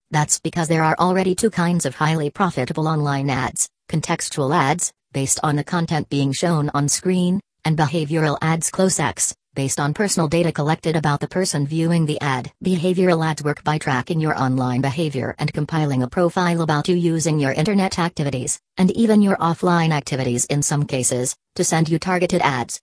That's 0.10 0.40
because 0.40 0.70
there 0.70 0.84
are 0.84 0.96
already 0.98 1.36
two 1.36 1.50
kinds 1.50 1.86
of 1.86 1.96
highly 1.96 2.30
profitable 2.30 2.88
online 2.88 3.30
ads 3.30 3.68
contextual 3.90 4.56
ads, 4.56 4.94
based 5.12 5.38
on 5.44 5.58
the 5.58 5.66
content 5.66 6.08
being 6.08 6.32
shown 6.32 6.72
on 6.74 6.88
screen, 6.88 7.42
and 7.66 7.78
behavioral 7.78 8.38
ads 8.42 8.72
close 8.72 9.02
X, 9.02 9.36
based 9.54 9.80
on 9.80 9.94
personal 9.94 10.30
data 10.30 10.52
collected 10.52 10.96
about 10.96 11.20
the 11.20 11.28
person 11.28 11.68
viewing 11.68 12.06
the 12.06 12.20
ad. 12.22 12.52
Behavioral 12.64 13.26
ads 13.26 13.44
work 13.44 13.64
by 13.64 13.78
tracking 13.78 14.22
your 14.22 14.38
online 14.42 14.80
behavior 14.82 15.36
and 15.40 15.52
compiling 15.52 16.04
a 16.04 16.08
profile 16.08 16.62
about 16.62 16.88
you 16.88 16.96
using 16.96 17.40
your 17.40 17.52
internet 17.52 18.00
activities, 18.00 18.60
and 18.78 18.92
even 18.92 19.22
your 19.22 19.36
offline 19.38 19.92
activities 19.92 20.46
in 20.46 20.64
some 20.64 20.86
cases, 20.86 21.36
to 21.56 21.64
send 21.64 21.90
you 21.90 22.00
targeted 22.00 22.42
ads. 22.42 22.80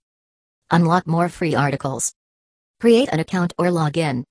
Unlock 0.69 1.07
more 1.07 1.29
free 1.29 1.55
articles. 1.55 2.13
Create 2.79 3.09
an 3.09 3.19
account 3.19 3.53
or 3.57 3.71
log 3.71 3.97
in. 3.97 4.23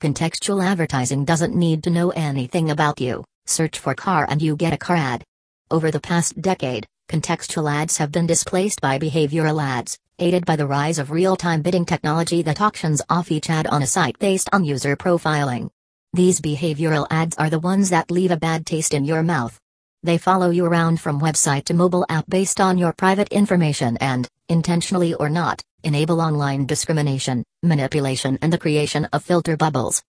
Contextual 0.00 0.64
advertising 0.64 1.24
doesn't 1.24 1.56
need 1.56 1.82
to 1.82 1.90
know 1.90 2.10
anything 2.10 2.70
about 2.70 3.00
you. 3.00 3.24
Search 3.46 3.78
for 3.78 3.94
car 3.94 4.26
and 4.28 4.40
you 4.40 4.54
get 4.54 4.72
a 4.72 4.78
car 4.78 4.96
ad. 4.96 5.24
Over 5.70 5.90
the 5.90 6.00
past 6.00 6.40
decade, 6.40 6.86
contextual 7.08 7.70
ads 7.70 7.96
have 7.96 8.12
been 8.12 8.26
displaced 8.26 8.80
by 8.80 8.98
behavioral 8.98 9.62
ads, 9.62 9.98
aided 10.18 10.46
by 10.46 10.54
the 10.54 10.66
rise 10.66 10.98
of 10.98 11.10
real-time 11.10 11.60
bidding 11.60 11.84
technology 11.84 12.42
that 12.42 12.60
auctions 12.60 13.02
off 13.10 13.32
each 13.32 13.50
ad 13.50 13.66
on 13.66 13.82
a 13.82 13.86
site 13.86 14.18
based 14.18 14.48
on 14.52 14.64
user 14.64 14.96
profiling. 14.96 15.68
These 16.12 16.40
behavioral 16.40 17.08
ads 17.10 17.36
are 17.36 17.50
the 17.50 17.58
ones 17.58 17.90
that 17.90 18.10
leave 18.10 18.30
a 18.30 18.36
bad 18.36 18.64
taste 18.64 18.94
in 18.94 19.04
your 19.04 19.24
mouth. 19.24 19.58
They 20.04 20.18
follow 20.18 20.50
you 20.50 20.64
around 20.64 21.00
from 21.00 21.20
website 21.20 21.64
to 21.64 21.74
mobile 21.74 22.06
app 22.08 22.26
based 22.28 22.60
on 22.60 22.78
your 22.78 22.92
private 22.92 23.28
information 23.28 23.96
and, 23.96 24.28
intentionally 24.48 25.14
or 25.14 25.28
not, 25.28 25.60
enable 25.82 26.20
online 26.20 26.66
discrimination, 26.66 27.42
manipulation 27.62 28.38
and 28.40 28.52
the 28.52 28.58
creation 28.58 29.06
of 29.06 29.24
filter 29.24 29.56
bubbles. 29.56 30.02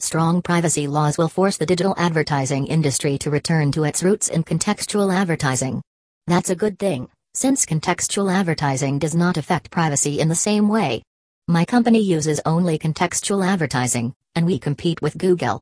Strong 0.00 0.42
privacy 0.42 0.86
laws 0.86 1.18
will 1.18 1.28
force 1.28 1.58
the 1.58 1.66
digital 1.66 1.94
advertising 1.98 2.66
industry 2.66 3.18
to 3.18 3.30
return 3.30 3.72
to 3.72 3.84
its 3.84 4.02
roots 4.02 4.28
in 4.28 4.42
contextual 4.42 5.14
advertising. 5.14 5.82
That's 6.26 6.50
a 6.50 6.56
good 6.56 6.78
thing 6.78 7.08
since 7.34 7.66
contextual 7.66 8.32
advertising 8.32 8.98
does 8.98 9.14
not 9.14 9.36
affect 9.36 9.70
privacy 9.70 10.20
in 10.20 10.28
the 10.28 10.34
same 10.34 10.68
way. 10.68 11.02
My 11.48 11.64
company 11.64 12.00
uses 12.00 12.40
only 12.46 12.78
contextual 12.78 13.44
advertising, 13.44 14.14
and 14.34 14.46
we 14.46 14.58
compete 14.58 15.02
with 15.02 15.18
Google. 15.18 15.60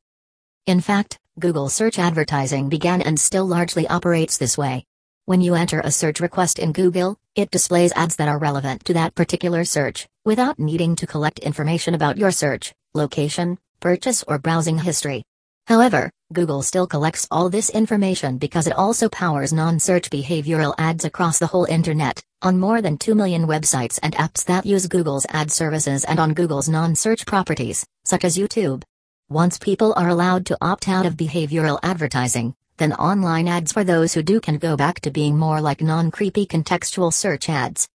In 0.66 0.80
fact, 0.80 1.18
Google 1.38 1.68
search 1.70 1.98
advertising 1.98 2.68
began 2.68 3.00
and 3.00 3.18
still 3.18 3.46
largely 3.46 3.88
operates 3.88 4.36
this 4.36 4.58
way. 4.58 4.84
When 5.24 5.40
you 5.40 5.54
enter 5.54 5.80
a 5.80 5.90
search 5.90 6.20
request 6.20 6.58
in 6.58 6.72
Google, 6.72 7.16
it 7.34 7.50
displays 7.50 7.92
ads 7.92 8.16
that 8.16 8.28
are 8.28 8.38
relevant 8.38 8.84
to 8.84 8.94
that 8.94 9.14
particular 9.14 9.64
search, 9.64 10.06
without 10.24 10.58
needing 10.58 10.94
to 10.96 11.06
collect 11.06 11.38
information 11.38 11.94
about 11.94 12.18
your 12.18 12.30
search, 12.30 12.74
location, 12.92 13.58
purchase, 13.80 14.22
or 14.28 14.38
browsing 14.38 14.78
history. 14.78 15.24
However, 15.72 16.10
Google 16.34 16.60
still 16.60 16.86
collects 16.86 17.26
all 17.30 17.48
this 17.48 17.70
information 17.70 18.36
because 18.36 18.66
it 18.66 18.76
also 18.76 19.08
powers 19.08 19.54
non-search 19.54 20.10
behavioral 20.10 20.74
ads 20.76 21.06
across 21.06 21.38
the 21.38 21.46
whole 21.46 21.64
internet, 21.64 22.22
on 22.42 22.60
more 22.60 22.82
than 22.82 22.98
2 22.98 23.14
million 23.14 23.46
websites 23.46 23.98
and 24.02 24.14
apps 24.16 24.44
that 24.44 24.66
use 24.66 24.86
Google's 24.86 25.24
ad 25.30 25.50
services 25.50 26.04
and 26.04 26.20
on 26.20 26.34
Google's 26.34 26.68
non-search 26.68 27.24
properties, 27.24 27.86
such 28.04 28.22
as 28.22 28.36
YouTube. 28.36 28.82
Once 29.30 29.56
people 29.56 29.94
are 29.96 30.10
allowed 30.10 30.44
to 30.44 30.58
opt 30.60 30.90
out 30.90 31.06
of 31.06 31.16
behavioral 31.16 31.78
advertising, 31.82 32.54
then 32.76 32.92
online 32.92 33.48
ads 33.48 33.72
for 33.72 33.82
those 33.82 34.12
who 34.12 34.22
do 34.22 34.40
can 34.40 34.58
go 34.58 34.76
back 34.76 35.00
to 35.00 35.10
being 35.10 35.38
more 35.38 35.62
like 35.62 35.80
non-creepy 35.80 36.44
contextual 36.44 37.10
search 37.10 37.48
ads. 37.48 37.88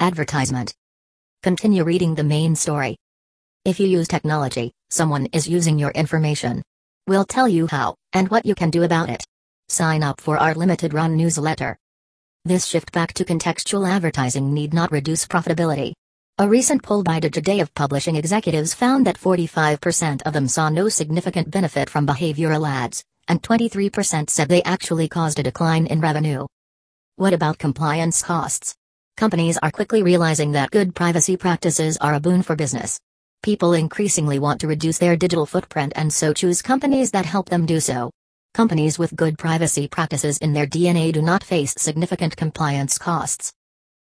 Advertisement. 0.00 0.74
Continue 1.44 1.84
reading 1.84 2.16
the 2.16 2.24
main 2.24 2.56
story. 2.56 2.96
If 3.64 3.78
you 3.78 3.86
use 3.86 4.08
technology, 4.08 4.72
someone 4.90 5.26
is 5.26 5.46
using 5.46 5.78
your 5.78 5.92
information. 5.92 6.64
We'll 7.06 7.26
tell 7.26 7.46
you 7.46 7.66
how, 7.66 7.96
and 8.14 8.30
what 8.30 8.46
you 8.46 8.54
can 8.54 8.70
do 8.70 8.82
about 8.82 9.10
it. 9.10 9.22
Sign 9.68 10.02
up 10.02 10.22
for 10.22 10.38
our 10.38 10.54
limited 10.54 10.94
run 10.94 11.18
newsletter. 11.18 11.76
This 12.46 12.64
shift 12.64 12.92
back 12.92 13.12
to 13.14 13.26
contextual 13.26 13.86
advertising 13.86 14.54
need 14.54 14.72
not 14.72 14.90
reduce 14.90 15.26
profitability. 15.26 15.92
A 16.38 16.48
recent 16.48 16.82
poll 16.82 17.02
by 17.02 17.20
Digiday 17.20 17.60
of 17.60 17.74
publishing 17.74 18.16
executives 18.16 18.72
found 18.72 19.06
that 19.06 19.18
45% 19.18 20.22
of 20.22 20.32
them 20.32 20.48
saw 20.48 20.70
no 20.70 20.88
significant 20.88 21.50
benefit 21.50 21.90
from 21.90 22.06
behavioral 22.06 22.66
ads, 22.66 23.04
and 23.28 23.42
23% 23.42 24.30
said 24.30 24.48
they 24.48 24.62
actually 24.62 25.06
caused 25.06 25.38
a 25.38 25.42
decline 25.42 25.86
in 25.86 26.00
revenue. 26.00 26.46
What 27.16 27.34
about 27.34 27.58
compliance 27.58 28.22
costs? 28.22 28.74
Companies 29.18 29.58
are 29.58 29.70
quickly 29.70 30.02
realizing 30.02 30.52
that 30.52 30.70
good 30.70 30.94
privacy 30.94 31.36
practices 31.36 31.98
are 31.98 32.14
a 32.14 32.20
boon 32.20 32.40
for 32.40 32.56
business. 32.56 32.98
People 33.44 33.74
increasingly 33.74 34.38
want 34.38 34.58
to 34.62 34.66
reduce 34.66 34.96
their 34.96 35.16
digital 35.16 35.44
footprint 35.44 35.92
and 35.96 36.10
so 36.10 36.32
choose 36.32 36.62
companies 36.62 37.10
that 37.10 37.26
help 37.26 37.50
them 37.50 37.66
do 37.66 37.78
so. 37.78 38.10
Companies 38.54 38.98
with 38.98 39.14
good 39.14 39.36
privacy 39.36 39.86
practices 39.86 40.38
in 40.38 40.54
their 40.54 40.66
DNA 40.66 41.12
do 41.12 41.20
not 41.20 41.44
face 41.44 41.74
significant 41.76 42.38
compliance 42.38 42.96
costs. 42.96 43.52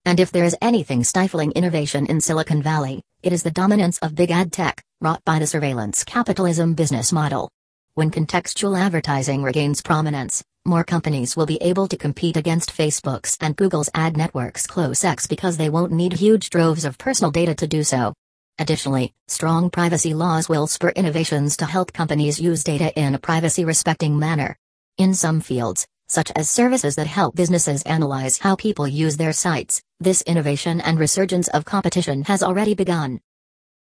And 0.03 0.19
if 0.19 0.31
there 0.31 0.45
is 0.45 0.57
anything 0.63 1.03
stifling 1.03 1.51
innovation 1.51 2.07
in 2.07 2.21
Silicon 2.21 2.63
Valley, 2.63 3.03
it 3.21 3.31
is 3.31 3.43
the 3.43 3.51
dominance 3.51 3.99
of 3.99 4.15
big 4.15 4.31
ad 4.31 4.51
tech, 4.51 4.81
wrought 4.99 5.23
by 5.25 5.37
the 5.37 5.45
surveillance 5.45 6.03
capitalism 6.03 6.73
business 6.73 7.11
model. 7.11 7.51
When 7.93 8.09
contextual 8.09 8.79
advertising 8.79 9.43
regains 9.43 9.83
prominence, 9.83 10.43
more 10.65 10.83
companies 10.83 11.37
will 11.37 11.45
be 11.45 11.61
able 11.61 11.87
to 11.89 11.97
compete 11.97 12.35
against 12.35 12.75
Facebook's 12.75 13.37
and 13.41 13.55
Google's 13.55 13.91
ad 13.93 14.17
networks 14.17 14.65
close 14.65 15.03
X 15.03 15.27
because 15.27 15.57
they 15.57 15.69
won't 15.69 15.91
need 15.91 16.13
huge 16.13 16.49
droves 16.49 16.83
of 16.83 16.97
personal 16.97 17.29
data 17.29 17.53
to 17.53 17.67
do 17.67 17.83
so. 17.83 18.11
Additionally, 18.59 19.13
strong 19.29 19.69
privacy 19.69 20.13
laws 20.13 20.49
will 20.49 20.67
spur 20.67 20.89
innovations 20.89 21.55
to 21.55 21.65
help 21.65 21.93
companies 21.93 22.41
use 22.41 22.61
data 22.61 22.91
in 22.99 23.15
a 23.15 23.19
privacy 23.19 23.63
respecting 23.63 24.19
manner. 24.19 24.57
In 24.97 25.13
some 25.13 25.39
fields, 25.39 25.87
such 26.09 26.29
as 26.35 26.49
services 26.49 26.95
that 26.95 27.07
help 27.07 27.35
businesses 27.35 27.83
analyze 27.83 28.37
how 28.39 28.57
people 28.57 28.85
use 28.85 29.15
their 29.15 29.31
sites, 29.31 29.81
this 30.01 30.21
innovation 30.23 30.81
and 30.81 30.99
resurgence 30.99 31.47
of 31.47 31.63
competition 31.63 32.23
has 32.23 32.43
already 32.43 32.75
begun. 32.75 33.21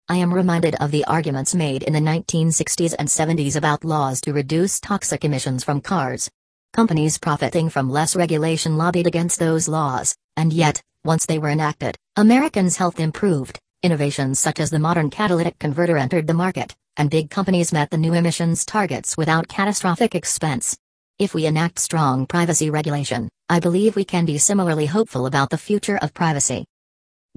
I 0.07 0.15
am 0.15 0.33
reminded 0.33 0.75
of 0.75 0.91
the 0.91 1.03
arguments 1.05 1.53
made 1.53 1.83
in 1.83 1.91
the 1.91 1.99
1960s 1.99 2.95
and 2.97 3.07
70s 3.09 3.57
about 3.57 3.83
laws 3.83 4.21
to 4.21 4.33
reduce 4.33 4.79
toxic 4.79 5.25
emissions 5.25 5.61
from 5.63 5.81
cars. 5.81 6.31
Companies 6.71 7.17
profiting 7.17 7.69
from 7.69 7.89
less 7.89 8.15
regulation 8.15 8.77
lobbied 8.77 9.07
against 9.07 9.39
those 9.39 9.67
laws, 9.67 10.15
and 10.37 10.53
yet, 10.53 10.81
once 11.03 11.25
they 11.25 11.37
were 11.37 11.49
enacted, 11.49 11.97
Americans' 12.15 12.77
health 12.77 12.99
improved, 12.99 13.59
Innovations 13.81 14.41
such 14.41 14.59
as 14.59 14.69
the 14.71 14.77
modern 14.77 15.09
catalytic 15.09 15.57
converter 15.57 15.97
entered 15.97 16.27
the 16.27 16.33
market, 16.33 16.75
and 16.97 17.09
big 17.09 17.29
companies 17.29 17.71
met 17.71 17.89
the 17.89 17.97
new 17.97 18.13
emissions 18.13 18.65
targets 18.65 19.15
without 19.15 19.47
catastrophic 19.47 20.15
expense. 20.15 20.77
If 21.17 21.33
we 21.33 21.45
enact 21.45 21.79
strong 21.79 22.25
privacy 22.25 22.69
regulation, 22.69 23.29
I 23.47 23.61
believe 23.61 23.95
we 23.95 24.03
can 24.03 24.25
be 24.25 24.37
similarly 24.37 24.85
hopeful 24.85 25.27
about 25.27 25.49
the 25.49 25.57
future 25.57 25.97
of 25.97 26.13
privacy. 26.13 26.65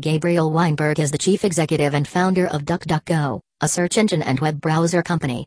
Gabriel 0.01 0.51
Weinberg 0.51 0.99
is 0.99 1.13
the 1.13 1.19
chief 1.19 1.45
executive 1.45 1.95
and 1.95 2.09
founder 2.09 2.49
of 2.49 2.65
DuckDuckGo, 2.65 3.41
a 3.61 3.69
search 3.69 3.97
engine 3.97 4.23
and 4.23 4.41
web 4.41 4.61
browser 4.61 5.05
company. 5.05 5.47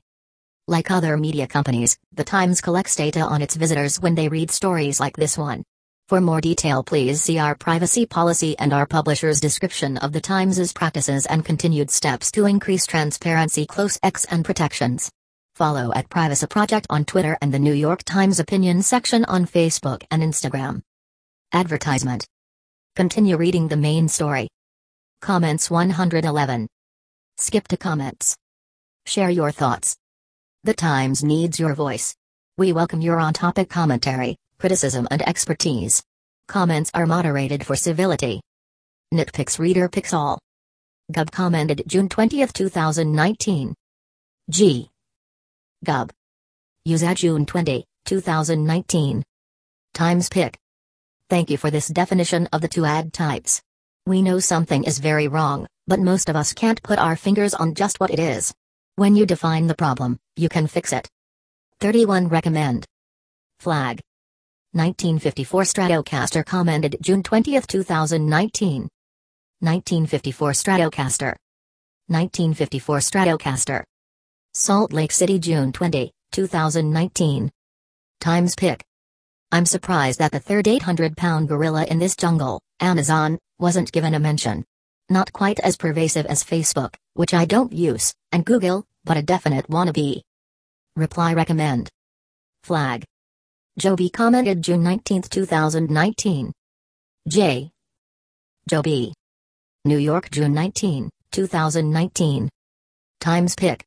Like 0.65 0.91
other 0.91 1.17
media 1.17 1.45
companies, 1.45 1.97
The 2.13 2.23
Times 2.23 2.61
collects 2.61 2.95
data 2.95 3.19
on 3.19 3.41
its 3.41 3.57
visitors 3.57 3.99
when 3.99 4.15
they 4.15 4.29
read 4.29 4.49
stories 4.49 5.01
like 5.01 5.17
this 5.17 5.37
one. 5.37 5.65
For 6.07 6.21
more 6.21 6.39
detail, 6.39 6.83
please 6.83 7.23
see 7.23 7.39
our 7.39 7.55
privacy 7.55 8.05
policy 8.05 8.55
and 8.59 8.73
our 8.73 8.85
publisher's 8.85 9.39
description 9.39 9.97
of 9.97 10.13
The 10.13 10.21
Times' 10.21 10.71
practices 10.71 11.25
and 11.25 11.43
continued 11.43 11.89
steps 11.89 12.31
to 12.33 12.45
increase 12.45 12.85
transparency, 12.85 13.65
close 13.65 13.97
X, 14.03 14.23
and 14.25 14.45
protections. 14.45 15.09
Follow 15.55 15.91
at 15.95 16.07
Privacy 16.07 16.45
Project 16.45 16.85
on 16.91 17.05
Twitter 17.05 17.39
and 17.41 17.51
the 17.51 17.57
New 17.57 17.73
York 17.73 18.03
Times 18.03 18.39
opinion 18.39 18.83
section 18.83 19.25
on 19.25 19.47
Facebook 19.47 20.03
and 20.11 20.21
Instagram. 20.21 20.83
Advertisement. 21.51 22.27
Continue 22.95 23.35
reading 23.35 23.67
the 23.67 23.75
main 23.75 24.07
story. 24.07 24.47
Comments 25.21 25.71
111. 25.71 26.67
Skip 27.37 27.67
to 27.69 27.77
comments. 27.77 28.35
Share 29.07 29.31
your 29.31 29.51
thoughts. 29.51 29.95
The 30.63 30.75
Times 30.75 31.23
needs 31.23 31.59
your 31.59 31.73
voice. 31.73 32.15
We 32.59 32.73
welcome 32.73 33.01
your 33.01 33.19
on 33.19 33.33
topic 33.33 33.69
commentary, 33.71 34.37
criticism, 34.57 35.07
and 35.11 35.21
expertise. 35.27 36.03
Comments 36.47 36.89
are 36.93 37.05
moderated 37.05 37.65
for 37.65 37.75
civility. 37.75 38.41
NYT 39.13 39.33
Picks 39.33 39.59
Reader 39.59 39.89
picks 39.89 40.13
all. 40.13 40.39
Gub 41.11 41.31
commented 41.31 41.83
June 41.87 42.09
20, 42.09 42.45
2019. 42.47 43.75
G. 44.49 44.89
Gub. 45.85 46.11
Use 46.83 47.03
at 47.03 47.17
June 47.17 47.45
20, 47.45 47.85
2019. 48.05 49.23
Times 49.93 50.29
pick. 50.29 50.57
Thank 51.29 51.49
you 51.49 51.57
for 51.57 51.71
this 51.71 51.87
definition 51.87 52.47
of 52.53 52.61
the 52.61 52.67
two 52.67 52.85
ad 52.85 53.13
types. 53.13 53.61
We 54.05 54.21
know 54.21 54.39
something 54.39 54.83
is 54.83 54.99
very 54.99 55.27
wrong, 55.27 55.67
but 55.87 55.99
most 55.99 56.29
of 56.29 56.35
us 56.35 56.53
can't 56.53 56.81
put 56.83 56.99
our 56.99 57.15
fingers 57.15 57.53
on 57.53 57.73
just 57.73 57.99
what 57.99 58.11
it 58.11 58.19
is. 58.19 58.53
When 58.95 59.15
you 59.15 59.25
define 59.25 59.67
the 59.67 59.75
problem, 59.75 60.19
you 60.35 60.47
can 60.47 60.67
fix 60.67 60.93
it. 60.93 61.09
31 61.79 62.27
Recommend. 62.27 62.85
Flag. 63.59 63.99
1954 64.76 65.61
Stratocaster 65.63 66.45
commented 66.45 66.97
June 67.01 67.23
20, 67.23 67.61
2019. 67.61 68.89
1954 69.61 70.51
Stratocaster. 70.51 71.34
1954 72.07 72.97
Stratocaster. 72.97 73.84
Salt 74.53 74.91
Lake 74.91 75.13
City 75.13 75.39
June 75.39 75.71
20, 75.71 76.11
2019. 76.34 77.49
Times 78.19 78.55
pick. 78.55 78.84
I'm 79.49 79.65
surprised 79.65 80.19
that 80.19 80.34
the 80.34 80.41
third 80.41 80.67
800 80.67 81.15
pound 81.15 81.47
gorilla 81.47 81.86
in 81.86 81.97
this 81.97 82.17
jungle, 82.17 82.59
Amazon, 82.82 83.39
wasn't 83.57 83.93
given 83.93 84.13
a 84.13 84.19
mention. 84.19 84.65
Not 85.09 85.32
quite 85.32 85.61
as 85.61 85.78
pervasive 85.78 86.26
as 86.26 86.43
Facebook, 86.43 86.95
which 87.13 87.34
I 87.34 87.45
don't 87.45 87.71
use, 87.71 88.13
and 88.34 88.43
Google, 88.43 88.84
but 89.05 89.15
a 89.15 89.21
definite 89.21 89.69
wannabe. 89.69 90.19
Reply 90.97 91.34
recommend. 91.34 91.89
Flag. 92.63 93.05
Joby 93.78 94.09
commented 94.09 94.61
June 94.61 94.84
19, 94.84 95.23
2019. 95.23 96.53
J. 97.28 97.71
Joby. 98.69 99.13
New 99.84 99.97
York, 99.97 100.32
June 100.32 100.53
19, 100.53 101.09
2019. 101.34 102.49
Times 103.19 103.53
pick. 103.53 103.84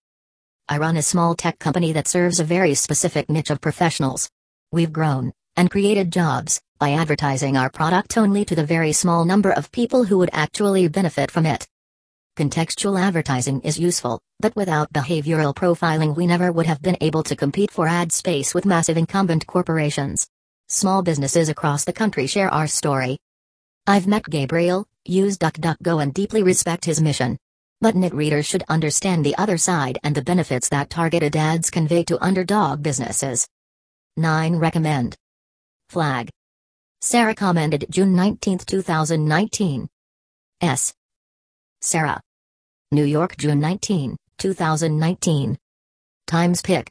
I 0.68 0.76
run 0.76 0.98
a 0.98 1.02
small 1.02 1.34
tech 1.34 1.58
company 1.58 1.92
that 1.92 2.06
serves 2.06 2.38
a 2.38 2.44
very 2.44 2.74
specific 2.74 3.30
niche 3.30 3.48
of 3.48 3.62
professionals. 3.62 4.28
We've 4.72 4.92
grown 4.92 5.32
and 5.56 5.70
created 5.70 6.12
jobs 6.12 6.60
by 6.78 6.92
advertising 6.92 7.56
our 7.56 7.70
product 7.70 8.18
only 8.18 8.44
to 8.44 8.54
the 8.54 8.66
very 8.66 8.92
small 8.92 9.24
number 9.24 9.52
of 9.52 9.72
people 9.72 10.04
who 10.04 10.18
would 10.18 10.30
actually 10.34 10.86
benefit 10.88 11.30
from 11.30 11.46
it. 11.46 11.66
Contextual 12.38 13.00
advertising 13.00 13.60
is 13.62 13.80
useful, 13.80 14.20
but 14.38 14.54
without 14.54 14.92
behavioral 14.92 15.52
profiling, 15.52 16.14
we 16.14 16.24
never 16.24 16.52
would 16.52 16.66
have 16.66 16.80
been 16.80 16.96
able 17.00 17.24
to 17.24 17.34
compete 17.34 17.72
for 17.72 17.88
ad 17.88 18.12
space 18.12 18.54
with 18.54 18.64
massive 18.64 18.96
incumbent 18.96 19.44
corporations. 19.48 20.24
Small 20.68 21.02
businesses 21.02 21.48
across 21.48 21.84
the 21.84 21.92
country 21.92 22.28
share 22.28 22.48
our 22.48 22.68
story. 22.68 23.18
I've 23.88 24.06
met 24.06 24.22
Gabriel, 24.22 24.86
used 25.04 25.40
DuckDuckGo, 25.40 26.00
and 26.00 26.14
deeply 26.14 26.44
respect 26.44 26.84
his 26.84 27.02
mission. 27.02 27.38
But 27.80 27.96
NYT 27.96 28.12
readers 28.12 28.46
should 28.46 28.62
understand 28.68 29.26
the 29.26 29.36
other 29.36 29.58
side 29.58 29.98
and 30.04 30.14
the 30.14 30.22
benefits 30.22 30.68
that 30.68 30.90
targeted 30.90 31.34
ads 31.34 31.70
convey 31.70 32.04
to 32.04 32.24
underdog 32.24 32.84
businesses. 32.84 33.48
9. 34.16 34.54
Recommend. 34.54 35.16
Flag. 35.88 36.30
Sarah 37.00 37.34
commented 37.34 37.86
June 37.90 38.14
19, 38.14 38.58
2019. 38.58 39.88
S. 40.60 40.94
Sarah. 41.80 42.20
New 42.90 43.04
York, 43.04 43.36
June 43.36 43.60
19, 43.60 44.16
2019. 44.38 45.58
Times 46.26 46.62
pick. 46.62 46.90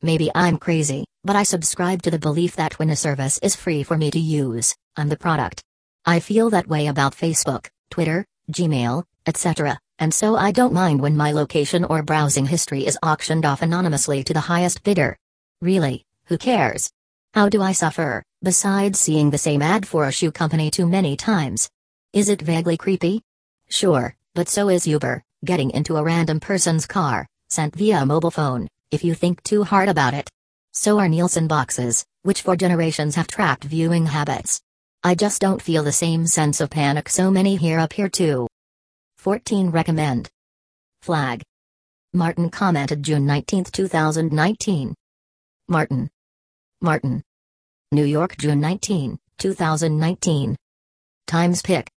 Maybe 0.00 0.30
I'm 0.34 0.56
crazy, 0.56 1.04
but 1.22 1.36
I 1.36 1.42
subscribe 1.42 2.00
to 2.02 2.10
the 2.10 2.18
belief 2.18 2.56
that 2.56 2.78
when 2.78 2.88
a 2.88 2.96
service 2.96 3.38
is 3.42 3.54
free 3.54 3.82
for 3.82 3.98
me 3.98 4.10
to 4.10 4.18
use, 4.18 4.74
I'm 4.96 5.10
the 5.10 5.18
product. 5.18 5.62
I 6.06 6.20
feel 6.20 6.48
that 6.48 6.66
way 6.66 6.86
about 6.86 7.14
Facebook, 7.14 7.66
Twitter, 7.90 8.24
Gmail, 8.50 9.04
etc., 9.26 9.78
and 9.98 10.14
so 10.14 10.34
I 10.34 10.50
don't 10.50 10.72
mind 10.72 11.02
when 11.02 11.14
my 11.14 11.32
location 11.32 11.84
or 11.84 12.02
browsing 12.02 12.46
history 12.46 12.86
is 12.86 12.98
auctioned 13.02 13.44
off 13.44 13.60
anonymously 13.60 14.24
to 14.24 14.32
the 14.32 14.40
highest 14.40 14.82
bidder. 14.82 15.14
Really, 15.60 16.06
who 16.28 16.38
cares? 16.38 16.90
How 17.34 17.50
do 17.50 17.60
I 17.60 17.72
suffer, 17.72 18.22
besides 18.42 18.98
seeing 18.98 19.28
the 19.28 19.36
same 19.36 19.60
ad 19.60 19.86
for 19.86 20.06
a 20.06 20.12
shoe 20.12 20.32
company 20.32 20.70
too 20.70 20.88
many 20.88 21.18
times? 21.18 21.68
Is 22.14 22.30
it 22.30 22.40
vaguely 22.40 22.78
creepy? 22.78 23.20
Sure, 23.68 24.14
but 24.38 24.48
so 24.48 24.68
is 24.68 24.86
Uber, 24.86 25.20
getting 25.44 25.72
into 25.72 25.96
a 25.96 26.02
random 26.04 26.38
person's 26.38 26.86
car, 26.86 27.26
sent 27.48 27.74
via 27.74 28.06
mobile 28.06 28.30
phone, 28.30 28.68
if 28.92 29.02
you 29.02 29.12
think 29.12 29.42
too 29.42 29.64
hard 29.64 29.88
about 29.88 30.14
it. 30.14 30.30
So 30.72 31.00
are 31.00 31.08
Nielsen 31.08 31.48
boxes, 31.48 32.06
which 32.22 32.42
for 32.42 32.54
generations 32.54 33.16
have 33.16 33.26
tracked 33.26 33.64
viewing 33.64 34.06
habits. 34.06 34.60
I 35.02 35.16
just 35.16 35.40
don't 35.40 35.60
feel 35.60 35.82
the 35.82 35.90
same 35.90 36.24
sense 36.28 36.60
of 36.60 36.70
panic 36.70 37.08
so 37.08 37.32
many 37.32 37.56
here 37.56 37.80
appear 37.80 38.08
to. 38.10 38.46
14 39.16 39.70
Recommend. 39.70 40.28
Flag. 41.02 41.42
Martin 42.12 42.48
commented 42.48 43.02
June 43.02 43.26
19, 43.26 43.64
2019. 43.64 44.94
Martin. 45.66 46.08
Martin. 46.80 47.24
New 47.90 48.04
York, 48.04 48.36
June 48.36 48.60
19, 48.60 49.18
2019. 49.38 50.56
Times 51.26 51.60
pick. 51.60 51.90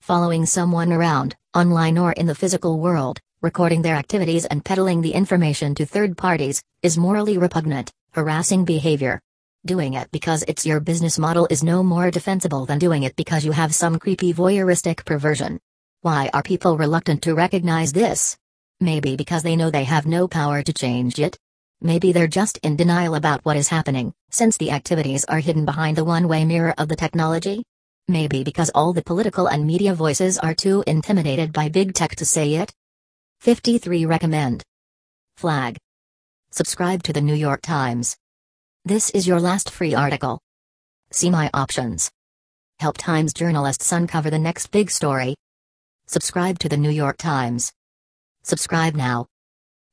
Following 0.00 0.46
someone 0.46 0.92
around, 0.92 1.36
online 1.54 1.98
or 1.98 2.12
in 2.12 2.26
the 2.26 2.34
physical 2.34 2.80
world, 2.80 3.20
recording 3.42 3.82
their 3.82 3.96
activities 3.96 4.46
and 4.46 4.64
peddling 4.64 5.02
the 5.02 5.12
information 5.12 5.74
to 5.74 5.84
third 5.84 6.16
parties, 6.16 6.62
is 6.82 6.96
morally 6.96 7.36
repugnant, 7.36 7.92
harassing 8.12 8.64
behavior. 8.64 9.20
Doing 9.66 9.94
it 9.94 10.10
because 10.10 10.42
it's 10.48 10.64
your 10.64 10.80
business 10.80 11.18
model 11.18 11.46
is 11.50 11.62
no 11.62 11.82
more 11.82 12.10
defensible 12.10 12.64
than 12.64 12.78
doing 12.78 13.02
it 13.02 13.14
because 13.14 13.44
you 13.44 13.52
have 13.52 13.74
some 13.74 13.98
creepy 13.98 14.32
voyeuristic 14.32 15.04
perversion. 15.04 15.60
Why 16.00 16.30
are 16.32 16.42
people 16.42 16.78
reluctant 16.78 17.22
to 17.22 17.34
recognize 17.34 17.92
this? 17.92 18.38
Maybe 18.80 19.16
because 19.16 19.42
they 19.42 19.54
know 19.54 19.70
they 19.70 19.84
have 19.84 20.06
no 20.06 20.26
power 20.26 20.62
to 20.62 20.72
change 20.72 21.18
it? 21.18 21.38
Maybe 21.82 22.12
they're 22.12 22.26
just 22.26 22.58
in 22.62 22.74
denial 22.74 23.14
about 23.14 23.44
what 23.44 23.58
is 23.58 23.68
happening, 23.68 24.14
since 24.30 24.56
the 24.56 24.70
activities 24.70 25.26
are 25.26 25.40
hidden 25.40 25.66
behind 25.66 25.98
the 25.98 26.04
one 26.04 26.26
way 26.26 26.46
mirror 26.46 26.74
of 26.78 26.88
the 26.88 26.96
technology? 26.96 27.64
Maybe 28.10 28.42
because 28.42 28.72
all 28.74 28.92
the 28.92 29.04
political 29.04 29.46
and 29.46 29.64
media 29.64 29.94
voices 29.94 30.36
are 30.36 30.52
too 30.52 30.82
intimidated 30.88 31.52
by 31.52 31.68
big 31.68 31.94
tech 31.94 32.16
to 32.16 32.24
say 32.24 32.54
it? 32.54 32.74
53 33.38 34.04
Recommend. 34.04 34.64
Flag. 35.36 35.76
Subscribe 36.50 37.04
to 37.04 37.12
the 37.12 37.20
New 37.20 37.36
York 37.36 37.62
Times. 37.62 38.16
This 38.84 39.10
is 39.10 39.28
your 39.28 39.38
last 39.38 39.70
free 39.70 39.94
article. 39.94 40.40
See 41.12 41.30
my 41.30 41.50
options. 41.54 42.10
Help 42.80 42.98
Times 42.98 43.32
journalists 43.32 43.92
uncover 43.92 44.28
the 44.28 44.40
next 44.40 44.72
big 44.72 44.90
story. 44.90 45.36
Subscribe 46.08 46.58
to 46.58 46.68
the 46.68 46.76
New 46.76 46.90
York 46.90 47.16
Times. 47.16 47.70
Subscribe 48.42 48.96
now. 48.96 49.28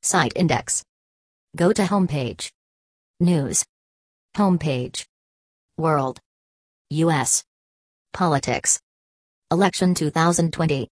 Site 0.02 0.34
index. 0.36 0.84
Go 1.56 1.72
to 1.72 1.84
homepage. 1.84 2.50
News. 3.20 3.64
Homepage. 4.36 5.06
World. 5.78 6.20
US. 6.90 7.44
Politics. 8.18 8.80
Election 9.52 9.94
2020. 9.94 10.88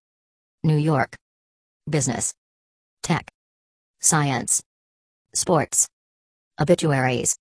New 0.64 0.76
York. 0.78 1.16
Business. 1.90 2.32
Tech. 3.02 3.28
Science. 4.00 4.62
Sports. 5.34 5.88
Obituaries. 6.62 7.36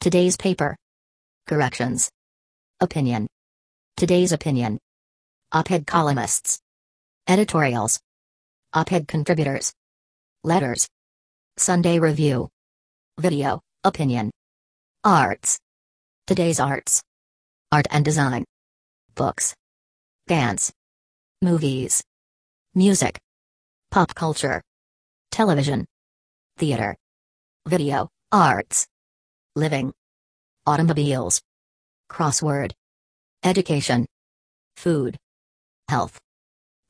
Today's 0.00 0.36
paper. 0.36 0.74
Corrections. 1.46 2.10
Opinion. 2.80 3.28
Today's 3.96 4.32
opinion. 4.32 4.80
Op 5.52 5.70
ed 5.70 5.86
columnists. 5.86 6.58
Editorials. 7.28 8.00
Op-ed 8.74 9.06
contributors. 9.06 9.72
Letters. 10.42 10.88
Sunday 11.56 12.00
Review. 12.00 12.48
Video, 13.20 13.60
opinion. 13.84 14.32
Arts. 15.04 15.60
Today's 16.26 16.58
arts. 16.58 17.00
Art 17.70 17.86
and 17.92 18.04
design. 18.04 18.44
Books. 19.14 19.54
Dance. 20.26 20.72
Movies. 21.42 22.02
Music. 22.74 23.18
Pop 23.90 24.14
culture. 24.14 24.62
Television. 25.30 25.84
Theater. 26.56 26.96
Video, 27.66 28.08
arts. 28.30 28.86
Living. 29.54 29.92
Automobiles. 30.66 31.42
Crossword. 32.10 32.72
Education. 33.44 34.06
Food. 34.76 35.18
Health. 35.88 36.18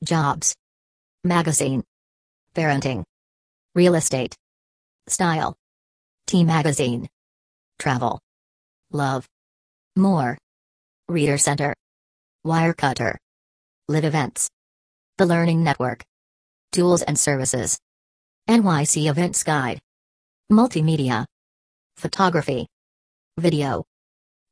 Jobs. 0.05 0.55
Magazine. 1.25 1.83
Parenting. 2.55 3.05
Real 3.75 3.95
estate. 3.95 4.37
Style. 5.09 5.57
T 6.27 6.45
magazine. 6.45 7.09
Travel. 7.79 8.21
Love. 8.93 9.27
More. 9.97 10.39
Reader 11.09 11.39
Center. 11.39 11.75
Wirecutter. 12.45 13.15
Live 13.87 14.05
events. 14.05 14.51
The 15.17 15.27
Learning 15.27 15.63
Network. 15.63 16.03
Tools 16.73 17.03
and 17.03 17.17
services. 17.17 17.79
NYC 18.51 19.09
Events 19.09 19.45
Guide. 19.45 19.79
Multimedia. 20.51 21.25
Photography. 21.97 22.67
Video. 23.39 23.85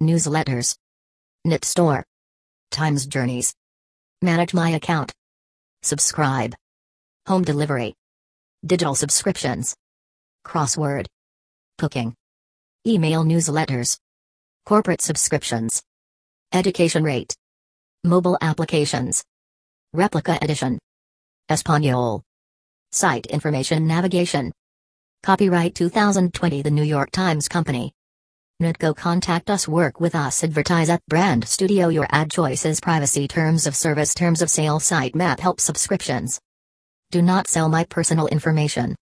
Newsletters. 0.01 0.77
NYT 1.45 1.65
Store. 1.65 2.05
Times 2.71 3.07
Journeys. 3.07 3.53
Manage 4.23 4.55
my 4.55 4.71
account. 4.71 5.11
Subscribe. 5.83 6.55
Home 7.27 7.43
delivery. 7.43 7.95
Digital 8.65 8.95
subscriptions. 8.95 9.75
Crossword. 10.47 11.07
Cooking. 11.77 12.15
Email 12.87 13.25
newsletters. 13.25 13.99
Corporate 14.65 15.01
subscriptions. 15.01 15.83
Education 16.53 17.03
rate. 17.03 17.35
Mobile 18.05 18.39
applications. 18.41 19.23
Replica 19.93 20.39
edition. 20.41 20.79
Espanol. 21.51 22.23
Site 22.93 23.27
information 23.27 23.87
navigation. 23.87 24.53
Copyright 25.23 25.75
2020 25.75 26.63
The 26.63 26.71
New 26.71 26.83
York 26.83 27.11
Times 27.11 27.47
Company. 27.47 27.93
NYTCo 28.63 28.97
contact 28.97 29.51
us 29.51 29.69
work 29.69 30.01
with 30.01 30.15
us 30.15 30.43
advertise 30.43 30.89
at 30.89 31.05
brand 31.09 31.47
studio 31.47 31.89
your 31.89 32.07
ad 32.11 32.31
choices 32.31 32.81
privacy 32.81 33.29
terms 33.29 33.67
of 33.67 33.77
service 33.77 34.15
terms 34.15 34.41
of 34.41 34.49
sale 34.49 34.81
site 34.81 35.15
map 35.15 35.39
help 35.39 35.61
subscriptions 35.61 36.41
do 37.11 37.21
not 37.23 37.49
sell 37.49 37.69
my 37.69 37.85
personal 37.85 38.29
information 38.29 38.97